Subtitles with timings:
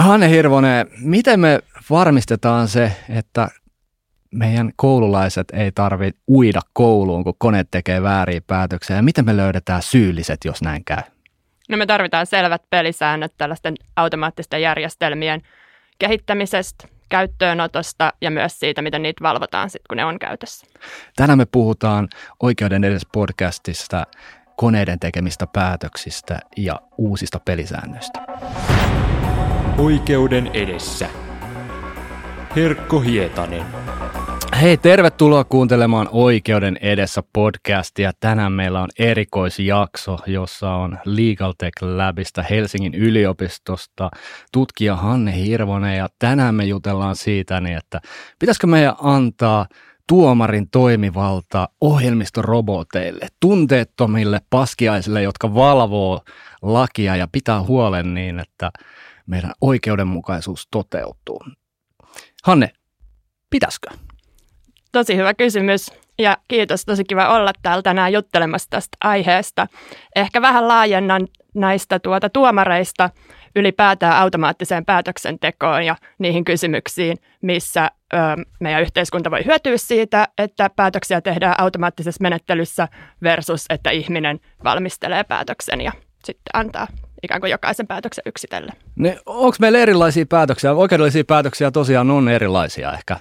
[0.00, 1.58] Hanne Hirvonen, miten me
[1.90, 3.48] varmistetaan se, että
[4.30, 8.96] meidän koululaiset ei tarvitse uida kouluun, kun kone tekee vääriä päätöksiä?
[8.96, 11.02] Ja miten me löydetään syylliset, jos näin käy?
[11.68, 15.42] No me tarvitaan selvät pelisäännöt tällaisten automaattisten järjestelmien
[15.98, 20.66] kehittämisestä, käyttöönotosta ja myös siitä, miten niitä valvotaan sitten, kun ne on käytössä.
[21.16, 22.08] Tänään me puhutaan
[22.40, 24.06] Oikeuden edes podcastista
[24.56, 28.20] koneiden tekemistä päätöksistä ja uusista pelisäännöistä.
[29.78, 31.08] Oikeuden edessä.
[32.56, 33.64] Herkko Hietanen.
[34.60, 38.12] Hei, tervetuloa kuuntelemaan Oikeuden edessä podcastia.
[38.20, 44.10] Tänään meillä on erikoisjakso, jossa on Legal Tech Labista Helsingin yliopistosta
[44.52, 45.96] tutkija Hanne Hirvonen.
[45.96, 48.00] Ja tänään me jutellaan siitä, niin että
[48.38, 49.66] pitäisikö meidän antaa
[50.08, 56.20] tuomarin toimivalta ohjelmistoroboteille, tunteettomille paskiaisille, jotka valvoo
[56.62, 58.70] lakia ja pitää huolen niin, että
[59.26, 61.44] meidän oikeudenmukaisuus toteutuu.
[62.44, 62.70] Hanne,
[63.50, 63.90] pitäisikö?
[64.92, 69.66] Tosi hyvä kysymys ja kiitos, tosi kiva olla täällä tänään juttelemassa tästä aiheesta.
[70.16, 73.10] Ehkä vähän laajennan näistä tuota tuomareista
[73.56, 78.16] ylipäätään automaattiseen päätöksentekoon ja niihin kysymyksiin, missä ö,
[78.60, 82.88] meidän yhteiskunta voi hyötyä siitä, että päätöksiä tehdään automaattisessa menettelyssä
[83.22, 85.92] versus, että ihminen valmistelee päätöksen ja
[86.24, 86.86] sitten antaa
[87.22, 88.76] ikään kuin jokaisen päätöksen yksitellen.
[88.96, 90.72] Niin, Onko meillä erilaisia päätöksiä?
[90.72, 93.16] Oikeudellisia päätöksiä tosiaan on erilaisia ehkä.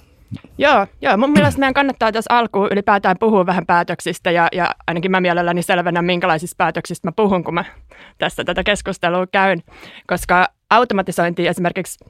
[0.58, 5.12] Joo, joo, mun mielestä meidän kannattaa tässä alkuun ylipäätään puhua vähän päätöksistä ja, ja ainakin
[5.12, 7.66] mä mielelläni selvennä, minkälaisista päätöksistä mä puhun, kun mä
[8.18, 9.62] tässä tätä keskustelua käyn,
[10.08, 12.06] koska automatisointi esimerkiksi,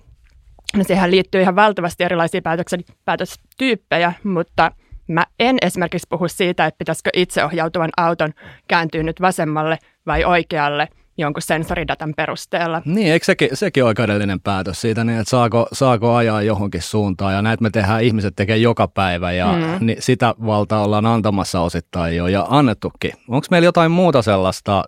[0.78, 4.72] no siihen liittyy ihan valtavasti erilaisia päätöksen, päätöstyyppejä, mutta
[5.08, 8.34] mä en esimerkiksi puhu siitä, että pitäisikö itseohjautuvan auton
[8.68, 12.82] kääntyä nyt vasemmalle vai oikealle– jonkun sensoridatan perusteella.
[12.86, 17.42] Niin, eikö sekin, sekin oikeudellinen päätös siitä, niin että saako, saako ajaa johonkin suuntaan ja
[17.42, 19.86] näitä me tehdään, ihmiset tekee joka päivä ja mm.
[19.86, 23.12] niin sitä valtaa ollaan antamassa osittain jo ja annettukin.
[23.28, 24.84] Onko meillä jotain muuta sellaista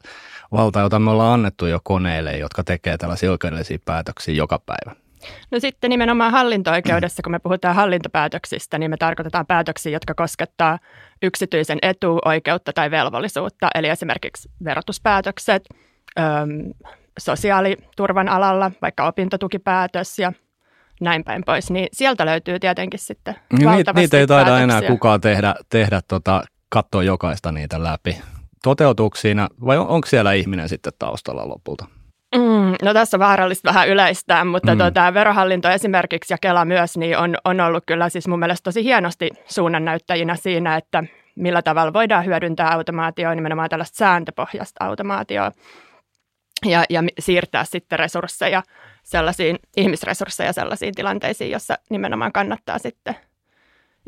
[0.52, 5.04] valtaa, jota me ollaan annettu jo koneille, jotka tekee tällaisia oikeudellisia päätöksiä joka päivä?
[5.52, 10.80] No sitten nimenomaan hallinto-oikeudessa, kun me puhutaan hallintopäätöksistä, niin me tarkoitetaan päätöksiä, jotka koskettaa
[11.22, 15.64] yksityisen etuoikeutta tai velvollisuutta, eli esimerkiksi verotuspäätökset,
[17.20, 20.34] sosiaaliturvan alalla, vaikka opintotukipäätös ja
[21.02, 24.78] näin päin pois, niin sieltä löytyy tietenkin sitten niin, Niitä, niitä ei taida päätöksiä.
[24.78, 28.22] enää kukaan tehdä, tehdä tota, katsoa jokaista niitä läpi.
[28.64, 31.86] Toteutuuko siinä, vai on, onko siellä ihminen sitten taustalla lopulta?
[32.36, 34.78] Mm, no tässä on vaarallista vähän yleistää, mutta mm.
[34.78, 38.84] tuota, verohallinto esimerkiksi ja Kela myös niin on, on ollut kyllä siis mun mielestä tosi
[38.84, 41.04] hienosti suunnannäyttäjinä siinä, että
[41.36, 45.52] millä tavalla voidaan hyödyntää automaatioa, nimenomaan tällaista sääntöpohjasta automaatioa
[46.66, 48.64] ja, ja siirtää sitten resursseja
[49.04, 53.16] sellaisiin, ihmisresursseja sellaisiin tilanteisiin, jossa nimenomaan kannattaa sitten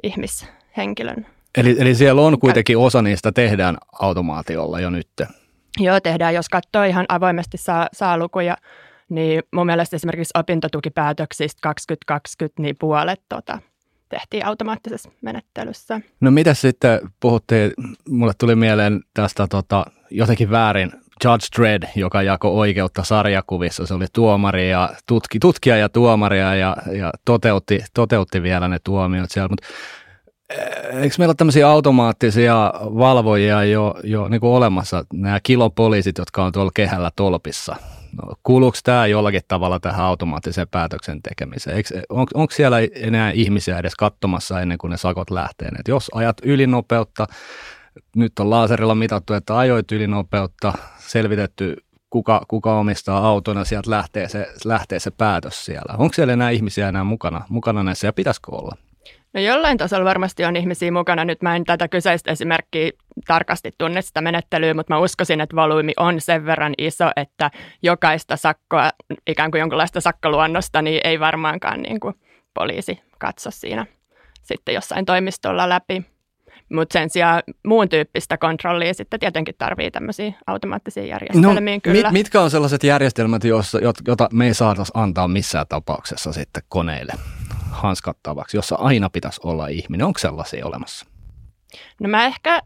[0.04, 1.26] ihmishenkilön.
[1.58, 5.08] Eli, eli siellä on kuitenkin osa niistä tehdään automaatiolla jo nyt?
[5.78, 6.34] Joo, tehdään.
[6.34, 8.58] Jos katsoo ihan avoimesti saa, saa lukuja,
[9.10, 13.60] niin mun mielestä esimerkiksi opintotukipäätöksistä 2020, niin puolet tota,
[14.10, 16.02] tehtiin automaattisessa menettelyssä.
[16.22, 17.72] No mitä sitten puhuttiin,
[18.10, 20.92] mulle tuli mieleen tästä tota, jotenkin väärin
[21.24, 23.86] Judge Dredd, joka jako oikeutta sarjakuvissa.
[23.86, 29.32] Se oli tuomari ja tutki, tutkija ja tuomaria ja, ja toteutti, toteutti vielä ne tuomiot
[29.32, 29.50] siellä.
[29.50, 29.68] Mutta
[30.50, 36.46] eh, eikö meillä ole tämmöisiä automaattisia valvojia jo, jo niin kuin olemassa, nämä kilopoliisit, jotka
[36.46, 37.76] on tuolla kehällä tolpissa?
[38.24, 41.84] No, kuuluuko tämä jollakin tavalla tähän automaattiseen päätöksen tekemiseen?
[42.10, 45.68] On, onko siellä enää ihmisiä edes katsomassa ennen kuin ne sakot lähtee?
[45.68, 47.28] Et jos ajat ylinopeutta,
[48.16, 51.76] nyt on laserilla mitattu, että ajoit ylinopeutta, selvitetty
[52.10, 55.96] kuka, kuka omistaa auton ja sieltä lähtee se, lähtee se päätös siellä.
[55.98, 58.76] Onko siellä enää ihmisiä enää mukana, mukana näissä ja pitäisikö olla?
[59.34, 61.26] No jollain tasolla varmasti on ihmisiä mukana.
[61.26, 62.92] Nyt mä en tätä kyseistä esimerkkiä
[63.28, 67.52] tarkasti tunne sitä menettelyä, mutta mä uskoisin, että volyymi on sen verran iso, että
[67.84, 68.90] jokaista sakkoa,
[69.28, 72.16] ikään kuin jonkinlaista sakkoluonnosta, niin ei varmaankaan niin kuin
[72.54, 73.86] poliisi katso siinä
[74.42, 76.06] sitten jossain toimistolla läpi.
[76.74, 82.08] Mutta sen sijaan muun tyyppistä kontrollia sitten tietenkin tarvii tämmöisiä automaattisia järjestelmiä no, kyllä.
[82.08, 87.14] Mit, mitkä on sellaiset järjestelmät, joissa, joita me ei saataisi antaa missään tapauksessa sitten koneille
[87.72, 90.08] hanskattavaksi, jossa aina pitäisi olla ihminen?
[90.08, 91.06] Onko sellaisia olemassa?
[92.02, 92.62] No mä ehkä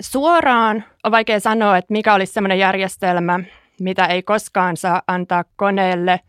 [0.00, 3.40] suoraan on vaikea sanoa, että mikä olisi sellainen järjestelmä,
[3.80, 6.20] mitä ei koskaan saa antaa koneelle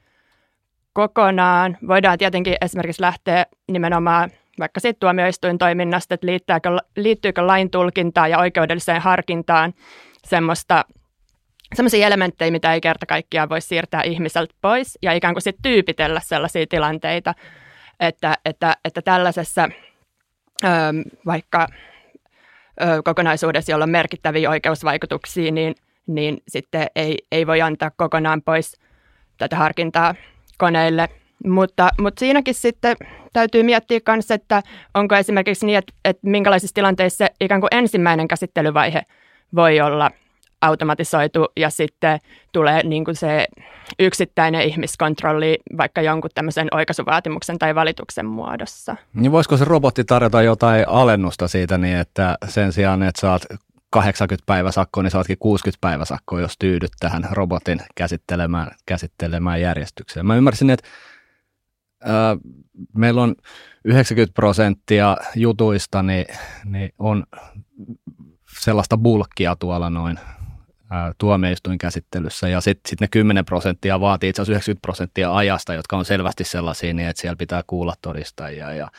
[0.93, 1.77] kokonaan.
[1.87, 8.39] Voidaan tietenkin esimerkiksi lähteä nimenomaan vaikka siitä tuomioistuin toiminnasta, että liittyykö, liittyykö lain tulkintaan ja
[8.39, 9.73] oikeudelliseen harkintaan
[10.27, 10.85] semmoista
[11.73, 16.19] sellaisia elementtejä, mitä ei kerta kaikkiaan voi siirtää ihmiseltä pois ja ikään kuin sitten tyypitellä
[16.23, 17.35] sellaisia tilanteita,
[17.99, 19.69] että, että, että tällaisessa
[20.63, 20.67] ö,
[21.25, 21.67] vaikka
[22.81, 25.75] ö, kokonaisuudessa, jolla on merkittäviä oikeusvaikutuksia, niin,
[26.07, 28.77] niin sitten ei, ei voi antaa kokonaan pois
[29.37, 30.15] tätä harkintaa
[30.57, 31.09] koneille.
[31.45, 32.97] Mutta, mutta siinäkin sitten
[33.33, 39.01] täytyy miettiä myös, että onko esimerkiksi niin, että, että minkälaisissa tilanteissa ikään kuin ensimmäinen käsittelyvaihe
[39.55, 40.11] voi olla
[40.61, 42.19] automatisoitu ja sitten
[42.51, 43.47] tulee niin kuin se
[43.99, 48.95] yksittäinen ihmiskontrolli vaikka jonkun tämmöisen oikaisuvaatimuksen tai valituksen muodossa.
[49.13, 53.41] Niin voisiko se robotti tarjota jotain alennusta siitä niin, että sen sijaan, että saat
[53.89, 60.25] 80 päiväsakkoa, niin saatkin 60 päiväsakkoa, jos tyydyt tähän robotin käsittelemään, käsittelemään järjestykseen.
[60.25, 60.87] Mä ymmärsin, että
[62.97, 63.35] meillä on
[63.85, 66.25] 90 prosenttia jutuista niin,
[66.65, 67.23] niin on
[68.59, 70.19] sellaista bulkkia tuolla noin
[71.17, 76.05] tuomioistuinkäsittelyssä ja sitten sit ne 10 prosenttia vaatii itse asiassa 90 prosenttia ajasta, jotka on
[76.05, 78.91] selvästi sellaisia, niin että siellä pitää kuulla todistajia ja,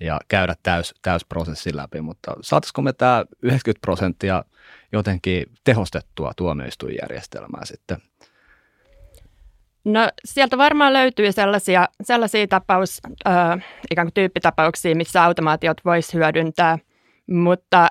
[0.00, 4.44] ja käydä täys, täysprosessi läpi, mutta saataisiko me tämä 90 prosenttia
[4.92, 7.98] jotenkin tehostettua tuomioistuinjärjestelmää sitten?
[9.84, 16.78] No sieltä varmaan löytyy sellaisia, sellaisia tapaus, äh, ikään kuin tyyppitapauksia, missä automaatiot voisi hyödyntää,
[17.30, 17.88] mutta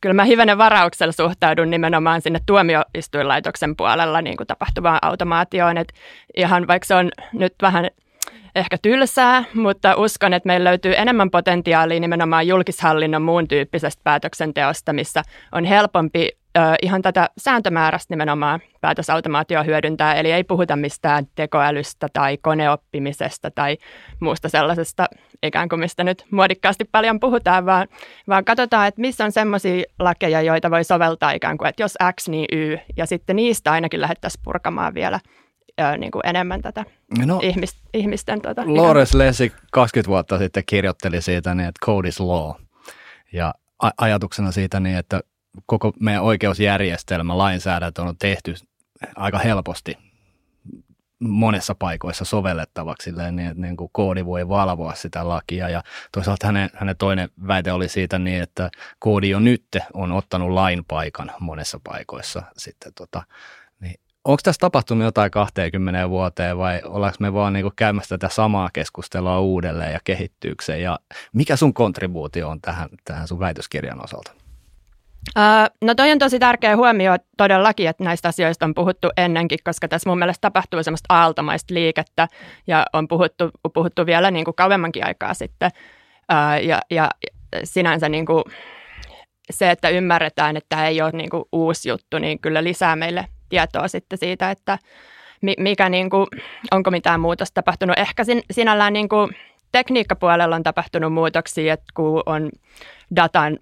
[0.00, 5.78] kyllä mä hivenen varauksella suhtaudun nimenomaan sinne tuomioistuinlaitoksen puolella niin kuin tapahtuvaan automaatioon.
[5.78, 5.92] Et
[6.36, 7.90] ihan vaikka se on nyt vähän
[8.54, 15.22] ehkä tylsää, mutta uskon, että meillä löytyy enemmän potentiaalia nimenomaan julkishallinnon muun tyyppisestä päätöksenteosta, missä
[15.52, 22.38] on helpompi ö, ihan tätä sääntömäärästä nimenomaan päätösautomaatioa hyödyntää, eli ei puhuta mistään tekoälystä tai
[22.42, 23.76] koneoppimisesta tai
[24.20, 25.06] muusta sellaisesta
[25.42, 27.88] ikään kuin mistä nyt muodikkaasti paljon puhutaan, vaan,
[28.28, 32.28] vaan katsotaan, että missä on semmoisia lakeja, joita voi soveltaa ikään kuin, että jos X,
[32.28, 35.20] niin Y, ja sitten niistä ainakin lähdettäisiin purkamaan vielä
[35.80, 36.84] ö, niin kuin enemmän tätä
[37.26, 38.42] no, ihmis, ihmisten...
[38.42, 42.54] Tuota, Lores Lessig 20 vuotta sitten kirjoitteli siitä, niin, että code is law,
[43.32, 43.54] ja
[43.98, 45.20] ajatuksena siitä niin, että
[45.66, 48.54] koko meidän oikeusjärjestelmä, lainsäädäntö on tehty
[49.16, 49.98] aika helposti
[51.18, 55.68] monessa paikoissa sovellettavaksi niin, että niin kuin koodi voi valvoa sitä lakia.
[55.68, 55.82] Ja
[56.12, 59.64] toisaalta hänen, hänen toinen väite oli siitä niin, että koodi jo nyt
[59.94, 62.42] on ottanut lain paikan monessa paikoissa.
[62.56, 63.22] Sitten tota,
[63.80, 68.70] niin onko tässä tapahtunut jotain 20 vuoteen vai ollaanko me vaan niin käymässä tätä samaa
[68.72, 70.82] keskustelua uudelleen ja kehittyyksen?
[70.82, 70.98] Ja
[71.32, 74.45] mikä sun kontribuutio on tähän, tähän sun väitöskirjan osalta?
[75.84, 80.10] No toi on tosi tärkeä huomio todellakin, että näistä asioista on puhuttu ennenkin, koska tässä
[80.10, 82.28] mun mielestä tapahtuu semmoista aaltomaista liikettä
[82.66, 85.70] ja on puhuttu, puhuttu vielä niin kuin kauemmankin aikaa sitten.
[86.62, 87.10] Ja, ja
[87.64, 88.44] sinänsä niin kuin
[89.50, 93.26] se, että ymmärretään, että tämä ei ole niin kuin uusi juttu, niin kyllä lisää meille
[93.48, 94.78] tietoa sitten siitä, että
[95.58, 96.26] mikä niin kuin,
[96.70, 97.98] onko mitään muutosta tapahtunut.
[97.98, 99.30] Ehkä sin, sinällään niin kuin
[99.72, 102.50] tekniikkapuolella on tapahtunut muutoksia, että kun on
[103.16, 103.58] datan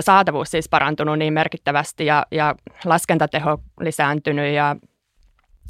[0.00, 4.76] saatavuus siis parantunut niin merkittävästi ja, ja laskentateho lisääntynyt ja,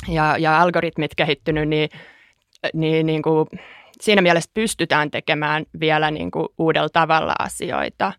[0.09, 1.89] ja, ja algoritmit kehittynyt, niin,
[2.75, 3.47] niin, niin kuin
[4.01, 8.13] siinä mielessä pystytään tekemään vielä niin kuin uudella tavalla asioita.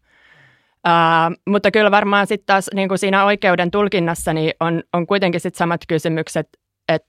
[0.88, 5.42] Uh, mutta kyllä varmaan sitten taas niin kuin siinä oikeuden tulkinnassa niin on, on kuitenkin
[5.42, 6.48] sit samat kysymykset,
[6.90, 7.08] että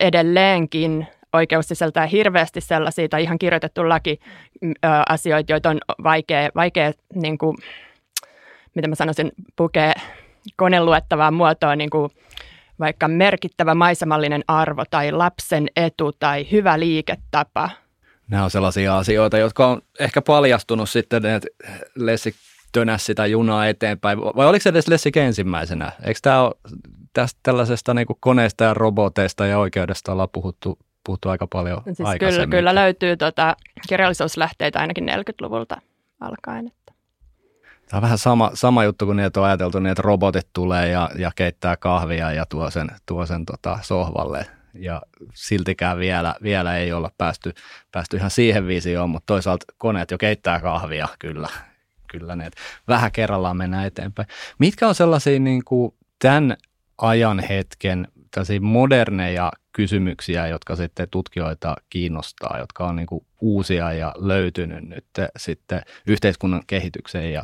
[0.00, 4.20] edelleenkin oikeus sisältää hirveästi sellaisia tai ihan kirjoitettu laki
[4.64, 4.72] uh,
[5.08, 7.56] asioita, joita on vaikea, vaikea niin kuin,
[8.78, 9.92] mitä mä sanoisin, pukee
[10.56, 12.10] koneluettavaa muotoa niin kuin
[12.80, 17.70] vaikka merkittävä maisemallinen arvo tai lapsen etu tai hyvä liiketapa.
[18.28, 21.48] Nämä on sellaisia asioita, jotka on ehkä paljastunut sitten, että
[21.96, 22.34] Lessi
[22.72, 24.20] tönäsi sitä junaa eteenpäin.
[24.20, 25.92] Vai oliko se edes Lessik ensimmäisenä?
[26.04, 26.54] Eikö tämä ole
[27.12, 32.08] tästä tällaisesta niin kuin koneista ja roboteista ja oikeudesta ollaan puhuttu, puhuttu aika paljon siis
[32.20, 33.56] kyllä, kyllä löytyy tota,
[33.88, 35.80] kirjallisuuslähteitä ainakin 40-luvulta
[36.20, 36.72] alkaen.
[37.88, 41.10] Tämä on vähän sama, sama juttu kuin että on ajateltu niin, että robotit tulee ja,
[41.18, 44.46] ja keittää kahvia ja tuo sen, tuo sen tota sohvalle.
[44.74, 45.02] Ja
[45.34, 47.54] siltikään vielä, vielä ei olla päästy,
[47.92, 51.48] päästy ihan siihen visioon, mutta toisaalta koneet jo keittää kahvia kyllä.
[52.10, 52.50] Kyllä ne,
[52.88, 54.28] vähän kerrallaan mennään eteenpäin.
[54.58, 56.56] Mitkä on sellaisia niin kuin tämän
[56.98, 58.08] ajan hetken
[58.60, 65.82] moderneja kysymyksiä, jotka sitten tutkijoita kiinnostaa, jotka on niin kuin uusia ja löytynyt nyt sitten
[66.06, 67.42] yhteiskunnan kehityksen ja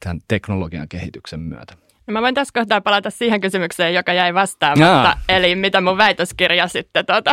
[0.00, 1.74] tämän teknologian kehityksen myötä.
[2.06, 5.20] No mä voin tässä kohtaa palata siihen kysymykseen, joka jäi vastaamatta, Jaa.
[5.28, 7.30] eli mitä mun väitöskirja sitten tuota,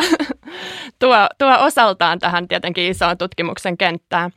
[1.00, 4.32] tuo, tuo osaltaan tähän tietenkin isoon tutkimuksen kenttään.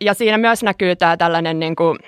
[0.00, 1.98] Ja siinä myös näkyy tämä tällainen niin kuin,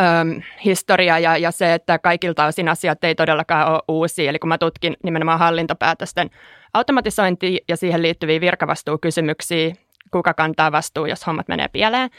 [0.00, 4.30] Öm, historia ja, ja se, että kaikilta osin asiat ei todellakaan ole uusia.
[4.30, 6.30] Eli kun mä tutkin nimenomaan hallintopäätösten
[6.74, 9.74] automatisointi ja siihen liittyviä virkavastuukysymyksiä,
[10.10, 12.10] kuka kantaa vastuu, jos hommat menee pieleen,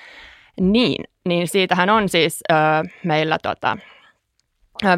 [0.59, 2.55] niin, niin siitähän on siis ö,
[3.03, 3.77] meillä tota,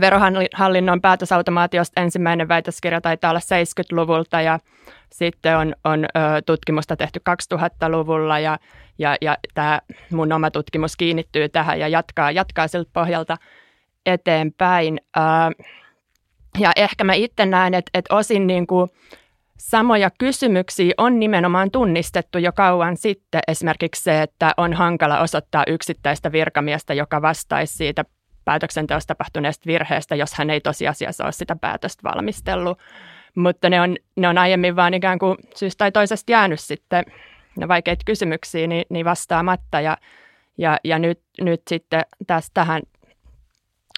[0.01, 4.59] verohallinnon päätösautomaatiosta ensimmäinen väitöskirja taitaa olla 70-luvulta ja
[5.11, 8.59] sitten on, on ö, tutkimusta tehty 2000-luvulla ja,
[8.99, 9.81] ja, ja tämä
[10.11, 13.37] mun oma tutkimus kiinnittyy tähän ja jatkaa, jatkaa siltä pohjalta
[14.05, 15.01] eteenpäin.
[15.17, 15.21] Ö,
[16.59, 18.89] ja ehkä mä itse näen, että, että osin niin kuin
[19.61, 23.41] samoja kysymyksiä on nimenomaan tunnistettu jo kauan sitten.
[23.47, 28.05] Esimerkiksi se, että on hankala osoittaa yksittäistä virkamiestä, joka vastaisi siitä
[28.45, 32.79] päätöksenteossa tapahtuneesta virheestä, jos hän ei tosiasiassa ole sitä päätöstä valmistellut.
[33.35, 37.03] Mutta ne on, ne on aiemmin vaan ikään kuin syystä tai toisesta jäänyt sitten
[37.55, 39.81] ne vaikeita kysymyksiä niin, niin vastaamatta.
[39.81, 39.97] Ja,
[40.57, 42.81] ja, ja nyt, nyt sitten tästä tähän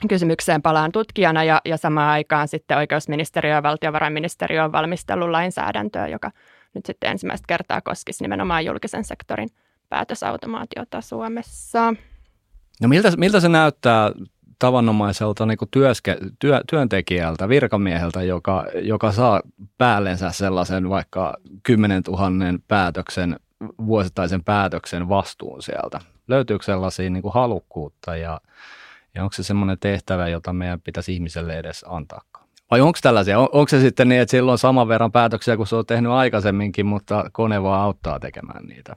[0.09, 6.31] kysymykseen palaan tutkijana ja, ja samaan aikaan sitten oikeusministeriö ja valtiovarainministeriö on valmistellut lainsäädäntöä, joka
[6.73, 9.49] nyt sitten ensimmäistä kertaa koskisi nimenomaan julkisen sektorin
[9.89, 11.93] päätösautomaatiota Suomessa.
[12.81, 14.11] No miltä, miltä se näyttää
[14.59, 19.41] tavanomaiselta niin työske, työ, työntekijältä, virkamieheltä, joka, joka saa
[19.77, 21.33] päällensä sellaisen vaikka
[21.63, 22.29] 10 000
[22.67, 23.39] päätöksen,
[23.85, 25.99] vuosittaisen päätöksen vastuun sieltä?
[26.27, 28.41] Löytyykö sellaisia niin kuin halukkuutta ja,
[29.15, 32.21] ja onko se semmoinen tehtävä, jota meidän pitäisi ihmiselle edes antaa?
[32.71, 33.39] Vai onko tällaisia?
[33.39, 36.85] On, onko se sitten niin, että silloin saman verran päätöksiä kuin se on tehnyt aikaisemminkin,
[36.85, 38.95] mutta kone vaan auttaa tekemään niitä?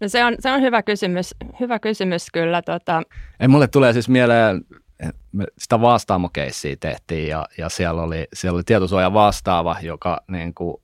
[0.00, 2.62] No se on, se on hyvä kysymys, hyvä kysymys kyllä.
[2.62, 3.02] Tota.
[3.40, 4.64] Ei, mulle tulee siis mieleen,
[5.58, 10.82] sitä vastaamokeissiä tehtiin ja, ja siellä, oli, siellä oli tietosuoja vastaava, joka niin kuin,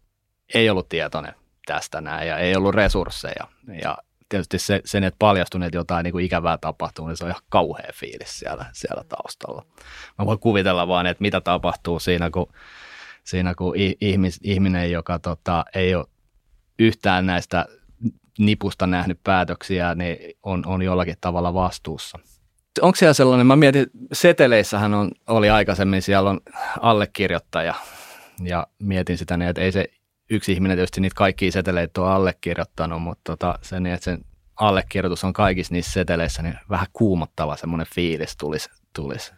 [0.55, 1.35] ei ollut tietoinen
[1.67, 3.47] tästä näin ja ei ollut resursseja.
[3.83, 3.99] Ja
[4.33, 7.91] tietysti se, sen, että paljastuneet jotain niin kuin ikävää tapahtuu, niin se on ihan kauhea
[7.95, 9.65] fiilis siellä, siellä taustalla.
[10.19, 12.53] Mä voin kuvitella vaan, että mitä tapahtuu siinä, kun,
[13.25, 16.07] siinä, kun ihmis, ihminen, joka tota, ei ole
[16.79, 17.67] yhtään näistä
[18.39, 22.19] nipusta nähnyt päätöksiä, niin on, on jollakin tavalla vastuussa.
[22.81, 26.41] Onko siellä sellainen, mä mietin, seteleissähän on, oli aikaisemmin, siellä on
[26.81, 27.75] allekirjoittaja
[28.43, 29.85] ja mietin sitä niin, että ei se
[30.33, 34.25] yksi ihminen tietysti niitä kaikkia seteleitä ole allekirjoittanut, mutta tota, se niin, että sen
[34.57, 39.33] allekirjoitus on kaikissa niissä seteleissä, niin vähän kuumottava semmoinen fiilis tulisi, tulisi.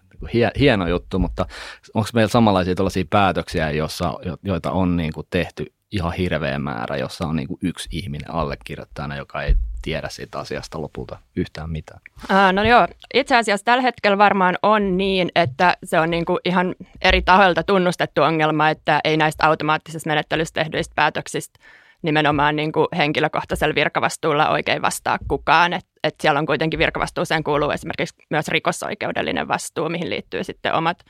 [0.58, 1.46] Hieno juttu, mutta
[1.94, 7.26] onko meillä samanlaisia tällaisia päätöksiä, joissa, joita on niin kuin tehty ihan hirveä määrä, jossa
[7.26, 12.00] on niin kuin yksi ihminen allekirjoittajana, joka ei tiedä siitä asiasta lopulta yhtään mitään.
[12.28, 16.38] Ää, no joo, itse asiassa tällä hetkellä varmaan on niin, että se on niin kuin
[16.44, 21.60] ihan eri tahoilta tunnustettu ongelma, että ei näistä automaattisessa menettelyssä tehdyistä päätöksistä
[22.02, 25.72] nimenomaan niin kuin henkilökohtaisella virkavastuulla oikein vastaa kukaan.
[25.72, 31.04] Et, et siellä on kuitenkin virkavastuuseen kuuluu esimerkiksi myös rikosoikeudellinen vastuu, mihin liittyy sitten omat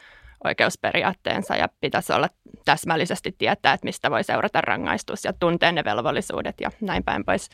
[0.45, 2.29] oikeusperiaatteensa ja pitäisi olla
[2.65, 7.49] täsmällisesti tietää, että mistä voi seurata rangaistus ja tuntea ne velvollisuudet ja näin päin pois.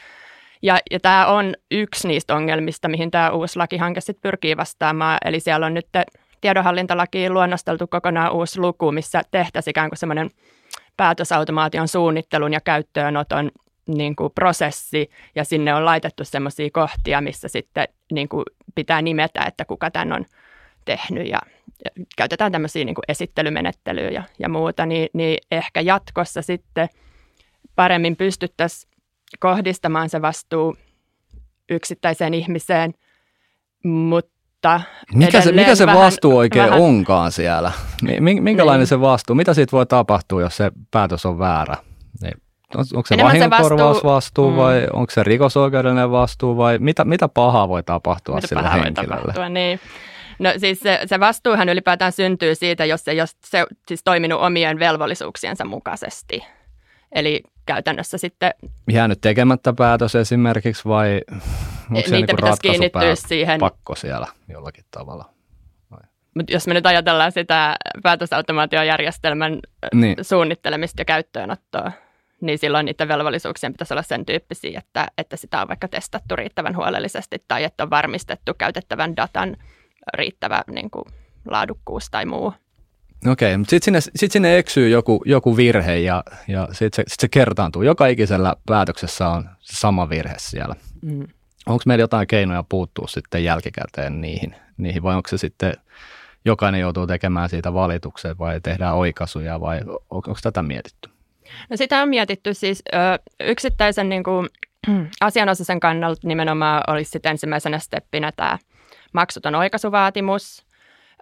[0.62, 5.18] Ja, ja tämä on yksi niistä ongelmista, mihin tämä uusi lakihanke sitten pyrkii vastaamaan.
[5.25, 5.87] Eli siellä on nyt
[6.40, 10.30] tiedonhallintalakiin luonnosteltu kokonaan uusi luku, missä tehtäisiin ikään kuin semmoinen
[10.97, 13.50] päätösautomaation suunnittelun ja käyttöönoton
[13.87, 18.44] niin kuin prosessi, ja sinne on laitettu semmoisia kohtia, missä sitten niin kuin
[18.75, 20.26] pitää nimetä, että kuka tämän on
[20.84, 21.38] tehnyt, ja
[22.16, 26.88] käytetään tämmöisiä niin kuin esittelymenettelyjä ja, ja muuta, niin, niin ehkä jatkossa sitten
[27.76, 28.90] paremmin pystyttäisiin
[29.38, 30.76] kohdistamaan se vastuu
[31.70, 32.94] yksittäiseen ihmiseen,
[33.84, 34.80] mutta
[35.14, 37.72] mikä se, mikä se vähän, vastuu oikein vähän, onkaan siellä?
[38.20, 38.87] Minkälainen niin.
[38.87, 39.37] se vastuu?
[39.37, 41.76] Mitä siitä voi tapahtua, jos se päätös on väärä?
[42.22, 42.34] Niin,
[42.76, 44.56] onko se vahingonkorvausvastuu mm.
[44.56, 49.14] vai onko se rikosoikeudellinen vastuu vai mitä, mitä pahaa voi tapahtua mitä sille henkilölle?
[49.14, 49.80] Voi tapahtua, niin.
[50.40, 54.78] No siis se, se vastuuhan ylipäätään syntyy siitä, jos se, jos se siis toiminut omien
[54.78, 56.44] velvollisuuksiensa mukaisesti.
[57.12, 58.54] Eli käytännössä sitten...
[58.92, 61.20] Jäänyt tekemättä päätös esimerkiksi vai
[61.90, 63.61] onko se niin pitäisi kiinnittyä siihen.
[63.61, 65.25] pakko siellä jollakin tavalla?
[66.35, 69.59] Mutta jos me nyt ajatellaan sitä päätösautomaatiojärjestelmän
[69.94, 70.16] niin.
[70.23, 71.92] suunnittelemista ja käyttöönottoa,
[72.40, 76.76] niin silloin niiden velvollisuuksien pitäisi olla sen tyyppisiä, että, että sitä on vaikka testattu riittävän
[76.76, 79.56] huolellisesti tai että on varmistettu käytettävän datan
[80.14, 81.04] riittävä niin kuin,
[81.47, 82.52] laadukkuus tai muu.
[83.26, 87.21] Okei, mutta sitten sinne, sit sinne eksyy joku, joku virhe ja, ja sitten se, sit
[87.21, 87.83] se kertaantuu.
[87.83, 90.75] Joka ikisellä päätöksessä on sama virhe siellä.
[91.02, 91.26] Mm.
[91.66, 95.75] Onko meillä jotain keinoja puuttua sitten jälkikäteen niihin, niihin vai onko se sitten
[96.45, 101.11] jokainen joutuu tekemään siitä valituksen vai tehdään oikaisuja vai on, onko tätä mietitty?
[101.71, 102.97] No sitä on mietitty siis ö,
[103.40, 104.49] yksittäisen niin kuin,
[105.21, 108.59] asianosaisen kannalta nimenomaan olisi sitten ensimmäisenä steppinä tämä
[109.12, 110.66] maksuton oikaisuvaatimus.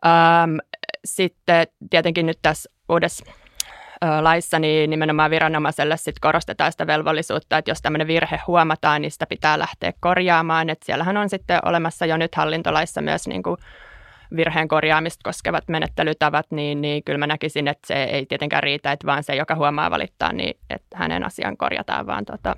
[0.07, 0.57] Ähm,
[1.05, 3.25] sitten tietenkin nyt tässä uudessa
[4.21, 9.27] laissa niin nimenomaan viranomaiselle sit korostetaan sitä velvollisuutta, että jos tämmöinen virhe huomataan, niin sitä
[9.27, 10.71] pitää lähteä korjaamaan.
[10.71, 13.57] Et siellähän on sitten olemassa jo nyt hallintolaissa myös niin kuin
[14.37, 19.07] virheen korjaamista koskevat menettelytavat, niin, niin kyllä mä näkisin, että se ei tietenkään riitä, että
[19.07, 22.57] vaan se, joka huomaa valittaa, niin että hänen asian korjataan, vaan tota,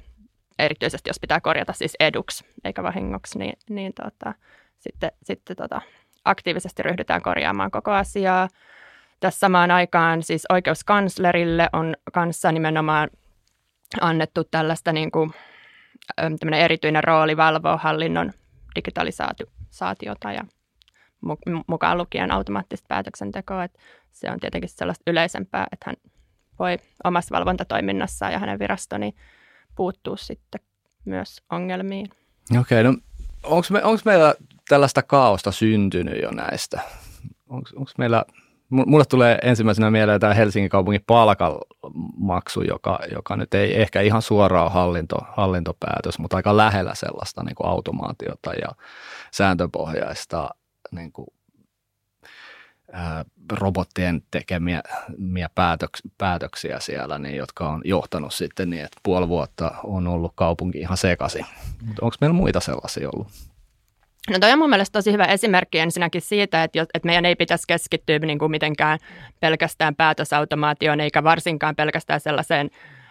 [0.58, 4.34] erityisesti jos pitää korjata siis eduksi eikä vahingoksi, niin, niin tota,
[4.80, 5.80] sitten, sitten tota,
[6.24, 8.48] aktiivisesti ryhdytään korjaamaan koko asiaa.
[9.20, 13.10] Tässä samaan aikaan siis oikeuskanslerille on kanssa nimenomaan
[14.00, 15.32] annettu tällaista niin kuin,
[16.58, 18.32] erityinen rooli valvoa hallinnon
[18.74, 20.44] digitalisaatiota ja
[21.66, 23.64] mukaan lukien automaattista päätöksentekoa.
[23.64, 23.78] Että
[24.10, 25.96] se on tietenkin sellaista yleisempää, että hän
[26.58, 29.14] voi omassa valvontatoiminnassaan ja hänen virastoni
[29.76, 30.60] puuttuu sitten
[31.04, 32.06] myös ongelmiin.
[32.60, 32.94] Okei, no
[33.42, 34.34] onko me, meillä
[34.68, 36.80] tällaista kaaosta syntynyt jo näistä?
[37.48, 38.24] Onko meillä
[38.70, 44.72] Mulle tulee ensimmäisenä mieleen tämä Helsingin kaupungin palkamaksu, joka, joka nyt ei ehkä ihan suoraan
[44.72, 48.68] hallinto, hallintopäätös, mutta aika lähellä sellaista niin kuin automaatiota ja
[49.32, 50.50] sääntöpohjaista
[50.90, 51.26] niin kuin,
[53.52, 54.82] robottien tekemiä
[55.54, 60.78] päätöks, päätöksiä siellä, niin, jotka on johtanut sitten niin, että puoli vuotta on ollut kaupunki
[60.78, 61.46] ihan sekaisin.
[62.00, 63.28] Onko meillä muita sellaisia ollut?
[64.30, 67.36] No toi on mun mielestä tosi hyvä esimerkki ensinnäkin siitä, että, jos, että meidän ei
[67.36, 68.98] pitäisi keskittyä niin kuin mitenkään
[69.40, 72.70] pelkästään päätösautomaatioon, eikä varsinkaan pelkästään sellaiseen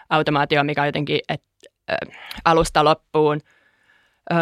[0.09, 1.47] automaatioon, mikä on jotenkin että,
[1.91, 1.97] ä,
[2.45, 3.41] alusta loppuun
[4.33, 4.35] ä,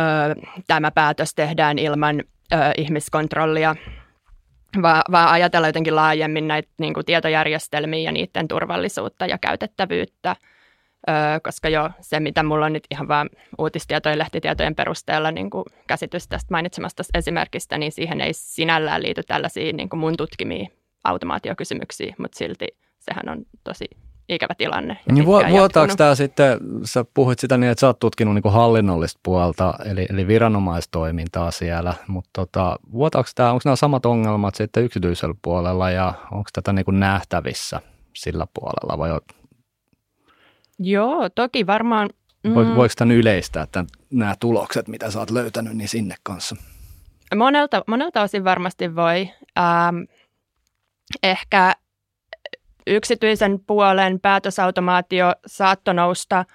[0.68, 3.76] tämä päätös tehdään ilman ä, ihmiskontrollia,
[4.82, 10.36] vaan, vaan ajatella jotenkin laajemmin näitä niin kuin tietojärjestelmiä ja niiden turvallisuutta ja käytettävyyttä–
[11.44, 16.28] koska jo se, mitä mulla on nyt ihan vaan uutistietojen, lehtitietojen perusteella niin kuin käsitys
[16.28, 20.70] tästä mainitsemasta esimerkistä, niin siihen ei sinällään liity tällaisia niin kuin mun tutkimia
[21.04, 22.68] automaatiokysymyksiä, mutta silti
[23.00, 23.86] sehän on tosi
[24.30, 24.98] ikävä tilanne.
[25.12, 29.74] Niin vuotaako tämä sitten, sä puhuit sitä niin, että sä oot tutkinut niin hallinnollista puolta,
[29.86, 35.92] eli, eli viranomaistoimintaa siellä, mutta tota, vuotaako tämä, onko nämä samat ongelmat sitten yksityisellä puolella
[35.92, 37.82] ja onko tätä niin kuin nähtävissä
[38.16, 39.20] sillä puolella vai
[40.80, 42.10] Joo, toki varmaan.
[42.44, 42.54] Mm.
[42.54, 46.56] Voiko tämän yleistää, että nämä tulokset, mitä sä oot löytänyt, niin sinne kanssa?
[47.36, 49.30] Monelta, monelta osin varmasti voi.
[49.60, 49.98] Ähm,
[51.24, 51.76] ehkä
[52.88, 56.46] yksityisen puolen päätösautomaatio saattoi nousta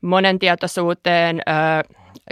[0.00, 1.42] monen tietoisuuteen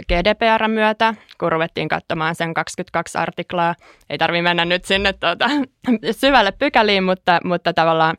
[0.07, 3.75] GDPR myötä, kun ruvettiin katsomaan sen 22 artiklaa.
[4.09, 5.45] Ei tarvitse mennä nyt sinne tuota,
[6.21, 8.17] syvälle pykäliin, mutta, mutta tavallaan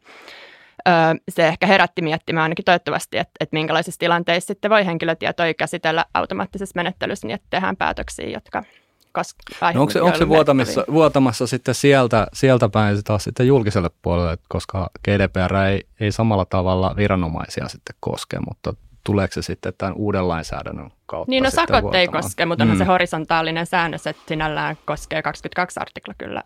[1.28, 6.72] se ehkä herätti miettimään ainakin toivottavasti, että, että minkälaisissa tilanteissa sitten voi henkilötietoja käsitellä automaattisessa
[6.76, 8.62] menettelyssä niin, että tehdään päätöksiä, jotka
[9.16, 13.90] koska no onko se, onko se vuotamassa, vuotamassa sitten sieltä, sieltä päin taas sitten julkiselle
[14.02, 18.74] puolelle, koska GDPR ei, ei samalla tavalla viranomaisia sitten koske, mutta
[19.04, 22.78] tuleeko se sitten tämän uuden lainsäädännön kautta Niin, no sakot ei koske, mutta mm.
[22.78, 26.42] se horisontaalinen säännös, että sinällään koskee 22 artikla kyllä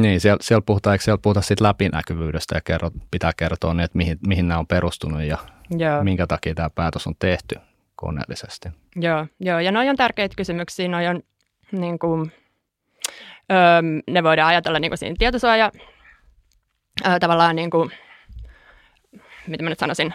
[0.00, 3.98] niin, siellä, siellä puhutaan, eikö siellä puhuta siitä läpinäkyvyydestä ja kerro, pitää kertoa, niin, että
[3.98, 5.38] mihin, mihin nämä on perustunut ja
[5.70, 6.04] joo.
[6.04, 7.54] minkä takia tämä päätös on tehty
[7.96, 8.68] koneellisesti.
[8.96, 9.60] Joo, joo.
[9.60, 11.22] ja noin on tärkeitä kysymyksiä, noin on
[11.74, 12.32] niin kuin,
[13.52, 15.70] öö, ne voidaan ajatella niin kuin siinä tietosuoja
[17.06, 17.90] öö, tavallaan niin kuin,
[19.46, 20.14] mitä mä nyt sanoisin,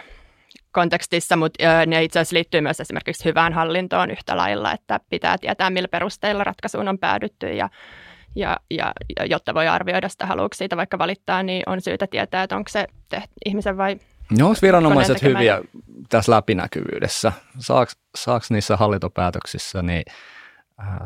[0.72, 5.38] kontekstissa, mutta öö, ne itse asiassa liittyy myös esimerkiksi hyvään hallintoon yhtä lailla, että pitää
[5.38, 7.68] tietää, millä perusteilla ratkaisuun on päädytty ja
[8.36, 12.42] ja, ja, ja jotta voi arvioida sitä, haluatko siitä vaikka valittaa, niin on syytä tietää,
[12.42, 13.96] että onko se tehty ihmisen vai
[14.38, 15.60] No onko viranomaiset hyviä
[16.08, 17.32] tässä läpinäkyvyydessä?
[17.58, 20.02] Saaks, saaks niissä hallintopäätöksissä niin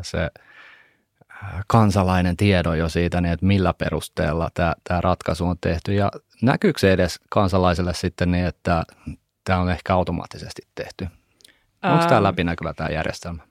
[0.03, 0.31] se
[1.31, 6.11] äh, kansalainen tiedon jo siitä, niin että millä perusteella tämä, tämä ratkaisu on tehty ja
[6.43, 8.85] näkyykö se edes kansalaiselle sitten niin, että
[9.45, 11.09] tämä on ehkä automaattisesti tehty?
[11.83, 13.43] Onko tämä läpinäkyvä tämä järjestelmä?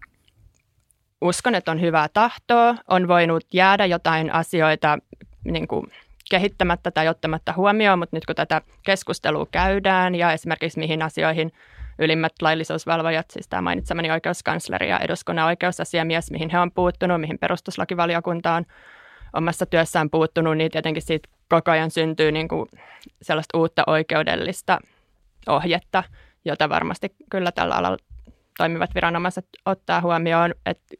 [1.23, 4.97] uskon, että on hyvää tahtoa, on voinut jäädä jotain asioita
[5.43, 5.91] niin kuin
[6.29, 11.51] kehittämättä tai ottamatta huomioon, mutta nyt kun tätä keskustelua käydään ja esimerkiksi mihin asioihin
[11.99, 18.53] ylimmät laillisuusvalvojat, siis tämä mainitsemani oikeuskansleri ja eduskunnan oikeusasiamies, mihin he on puuttunut, mihin perustuslakivaliokunta
[18.53, 18.65] on
[19.33, 22.69] omassa työssään puuttunut, niin tietenkin siitä koko ajan syntyy niin kuin
[23.21, 24.79] sellaista uutta oikeudellista
[25.47, 26.03] ohjetta,
[26.45, 27.97] jota varmasti kyllä tällä alalla
[28.57, 30.95] toimivat viranomaiset ottaa huomioon, että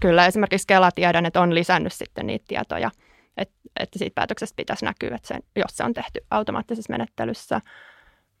[0.00, 2.90] kyllä esimerkiksi Kela tiedän, että on lisännyt sitten niitä tietoja,
[3.36, 7.60] että, siitä päätöksestä pitäisi näkyä, että sen, jos se on tehty automaattisessa menettelyssä.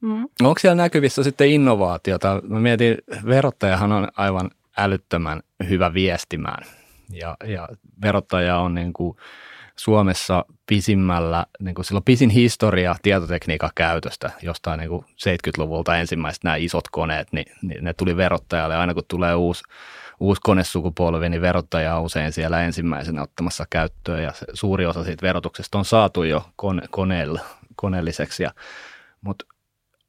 [0.02, 0.28] Mm.
[0.42, 2.42] Onko siellä näkyvissä sitten innovaatiota?
[2.48, 6.64] Mä mietin, verottajahan on aivan älyttömän hyvä viestimään
[7.12, 7.68] ja, ja
[8.02, 9.16] verottaja on niin kuin
[9.76, 16.56] Suomessa pisimmällä, niin kuin silloin pisin historia tietotekniikan käytöstä jostain niin kuin 70-luvulta ensimmäiset nämä
[16.56, 18.76] isot koneet, niin, niin ne tuli verottajalle.
[18.76, 19.62] Aina kun tulee uusi,
[20.20, 25.26] uusi konesukupolvi, niin verottaja on usein siellä ensimmäisenä ottamassa käyttöön ja se, suuri osa siitä
[25.26, 27.36] verotuksesta on saatu jo kone, koneell,
[27.76, 28.44] koneelliseksi.
[29.20, 29.44] Mutta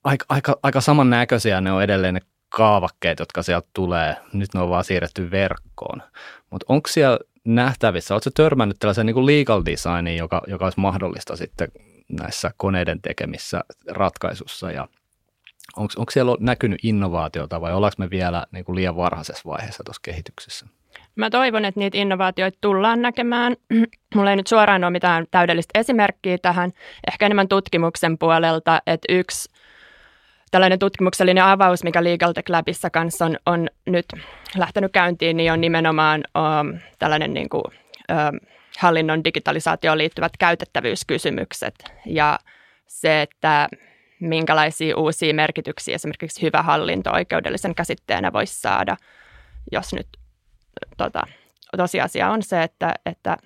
[0.03, 4.15] aika, aika, aika samannäköisiä ne on edelleen ne kaavakkeet, jotka sieltä tulee.
[4.33, 6.01] Nyt ne on vaan siirretty verkkoon.
[6.49, 11.35] Mutta onko siellä nähtävissä, oletko törmännyt tällaisen niin kuin legal designiin, joka, joka olisi mahdollista
[11.35, 11.67] sitten
[12.09, 14.87] näissä koneiden tekemissä ratkaisussa ja
[15.75, 20.01] onko, onko siellä näkynyt innovaatiota vai ollaanko me vielä niin kuin liian varhaisessa vaiheessa tuossa
[20.03, 20.65] kehityksessä?
[21.15, 23.55] Mä toivon, että niitä innovaatioita tullaan näkemään.
[24.15, 26.71] Mulla ei nyt suoraan ole mitään täydellistä esimerkkiä tähän,
[27.11, 29.52] ehkä enemmän tutkimuksen puolelta, että yksi
[30.53, 34.05] tällainen tutkimuksellinen avaus, mikä Legal Tech Labissa kanssa on, on nyt
[34.57, 38.39] lähtenyt käyntiin, niin on nimenomaan um, tällainen niin kuin, um,
[38.79, 41.75] hallinnon digitalisaatioon liittyvät käytettävyyskysymykset.
[42.05, 42.39] Ja
[42.87, 43.69] se, että
[44.19, 48.97] minkälaisia uusia merkityksiä esimerkiksi hyvä hallinto oikeudellisen käsitteenä voisi saada,
[49.71, 50.07] jos nyt
[50.97, 51.21] tota,
[51.77, 53.37] tosiasia on se, että, että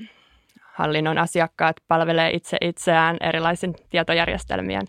[0.73, 4.87] hallinnon asiakkaat palvelee itse itseään erilaisin tietojärjestelmien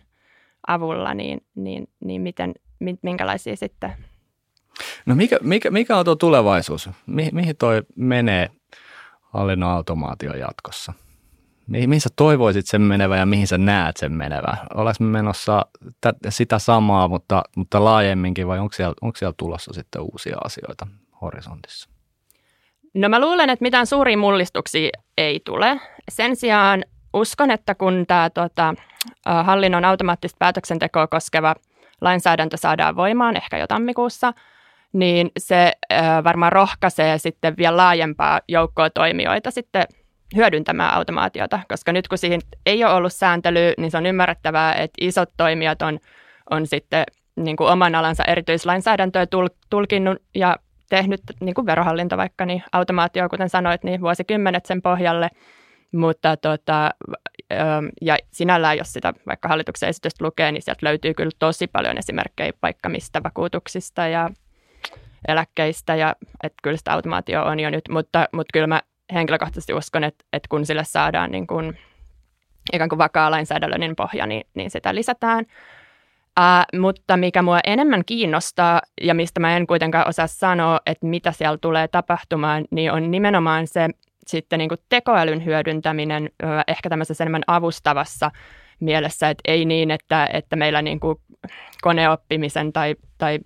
[0.68, 2.54] avulla, niin, niin, niin miten,
[3.02, 3.92] minkälaisia sitten?
[5.07, 6.90] No mikä, mikä, mikä on tuo tulevaisuus?
[7.07, 8.50] Mi, mihin toi menee
[9.20, 10.92] hallinnon automaatio jatkossa?
[11.66, 14.57] Mihin, mihin sä toivoisit sen menevä ja mihin sä näet sen menevä?
[14.74, 15.66] Ollaanko me menossa
[16.00, 20.87] t- sitä samaa, mutta, mutta laajemminkin vai onko siellä, onko siellä tulossa sitten uusia asioita
[21.20, 21.88] horisontissa?
[22.94, 25.81] No mä luulen, että mitään suuria mullistuksia ei tule.
[26.09, 26.85] Sen sijaan
[27.18, 28.74] uskon, että kun tämä tota,
[29.24, 31.54] hallinnon automaattista päätöksentekoa koskeva
[32.00, 34.33] lainsäädäntö saadaan voimaan ehkä jo tammikuussa,
[34.92, 35.72] niin se
[36.24, 39.85] varmaan rohkaisee sitten vielä laajempaa joukkoa toimijoita sitten
[40.37, 44.96] hyödyntämään automaatiota, koska nyt kun siihen ei ole ollut sääntelyä, niin se on ymmärrettävää, että
[45.00, 45.98] isot toimijat on,
[46.50, 47.04] on sitten
[47.37, 49.26] niin kuin oman alansa erityislainsäädäntöä
[49.70, 50.57] tulkinnut ja
[50.90, 55.28] tehnyt, niin kuin verohallinto vaikka, niin automaatio, kuten sanoit, niin vuosikymmenet sen pohjalle–
[55.92, 56.90] mutta tota,
[58.01, 62.53] ja sinällään, jos sitä vaikka hallituksen esitystä lukee, niin sieltä löytyy kyllä tosi paljon esimerkkejä
[62.62, 64.31] vaikka mistä vakuutuksista ja
[65.29, 70.05] eläkkeistä, ja että kyllä sitä automaatio on jo nyt, mutta, mutta kyllä mä henkilökohtaisesti uskon,
[70.05, 71.79] että, että kun sille saadaan niin kuin,
[72.72, 75.46] ikään kuin vakaa lainsäädännöllinen pohja, niin, niin sitä lisätään.
[76.40, 81.33] Uh, mutta mikä mua enemmän kiinnostaa ja mistä mä en kuitenkaan osaa sanoa, että mitä
[81.33, 83.88] siellä tulee tapahtumaan, niin on nimenomaan se
[84.28, 86.30] sitten niin kuin tekoälyn hyödyntäminen
[86.68, 88.30] ehkä tämmöisessä enemmän avustavassa
[88.80, 91.18] mielessä, että ei niin, että, että meillä niin kuin
[91.82, 93.38] koneoppimisen tai, tai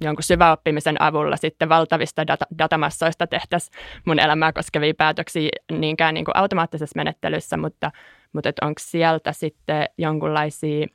[0.00, 6.36] jonkun syväoppimisen avulla sitten valtavista data, datamassoista tehtäisiin mun elämää koskevia päätöksiä niinkään niin kuin
[6.36, 7.90] automaattisessa menettelyssä, mutta,
[8.32, 10.86] mutta onko sieltä sitten jonkunlaisia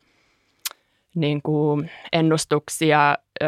[1.16, 3.46] niin kuin ennustuksia ö,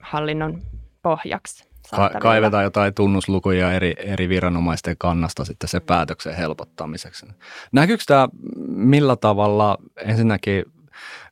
[0.00, 0.62] hallinnon
[1.02, 1.71] pohjaksi?
[1.90, 7.26] Ka- kaivetaan jotain tunnuslukuja eri, eri viranomaisten kannasta sitten se päätöksen helpottamiseksi.
[7.72, 8.28] Näkyykö tämä
[8.66, 10.64] millä tavalla ensinnäkin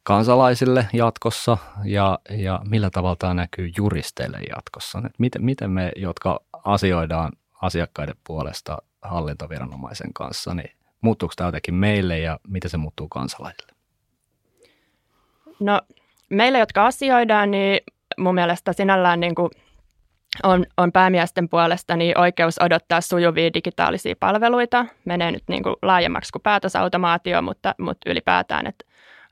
[0.03, 5.03] kansalaisille jatkossa ja, ja millä tavalla tämä näkyy juristeille jatkossa?
[5.07, 7.33] Et miten, miten me, jotka asioidaan
[7.63, 13.73] asiakkaiden puolesta hallintoviranomaisen kanssa, niin muuttuuko tämä jotenkin meille ja miten se muuttuu kansalaisille?
[15.61, 15.81] No
[16.31, 17.81] meille, jotka asioidaan, niin
[18.19, 19.51] mun mielestä sinällään niin kuin–
[20.43, 24.87] on, on päämiesten puolesta niin oikeus odottaa sujuvia digitaalisia palveluita.
[25.05, 28.85] Menee nyt niin kuin laajemmaksi kuin päätösautomaatio, mutta, mutta ylipäätään, että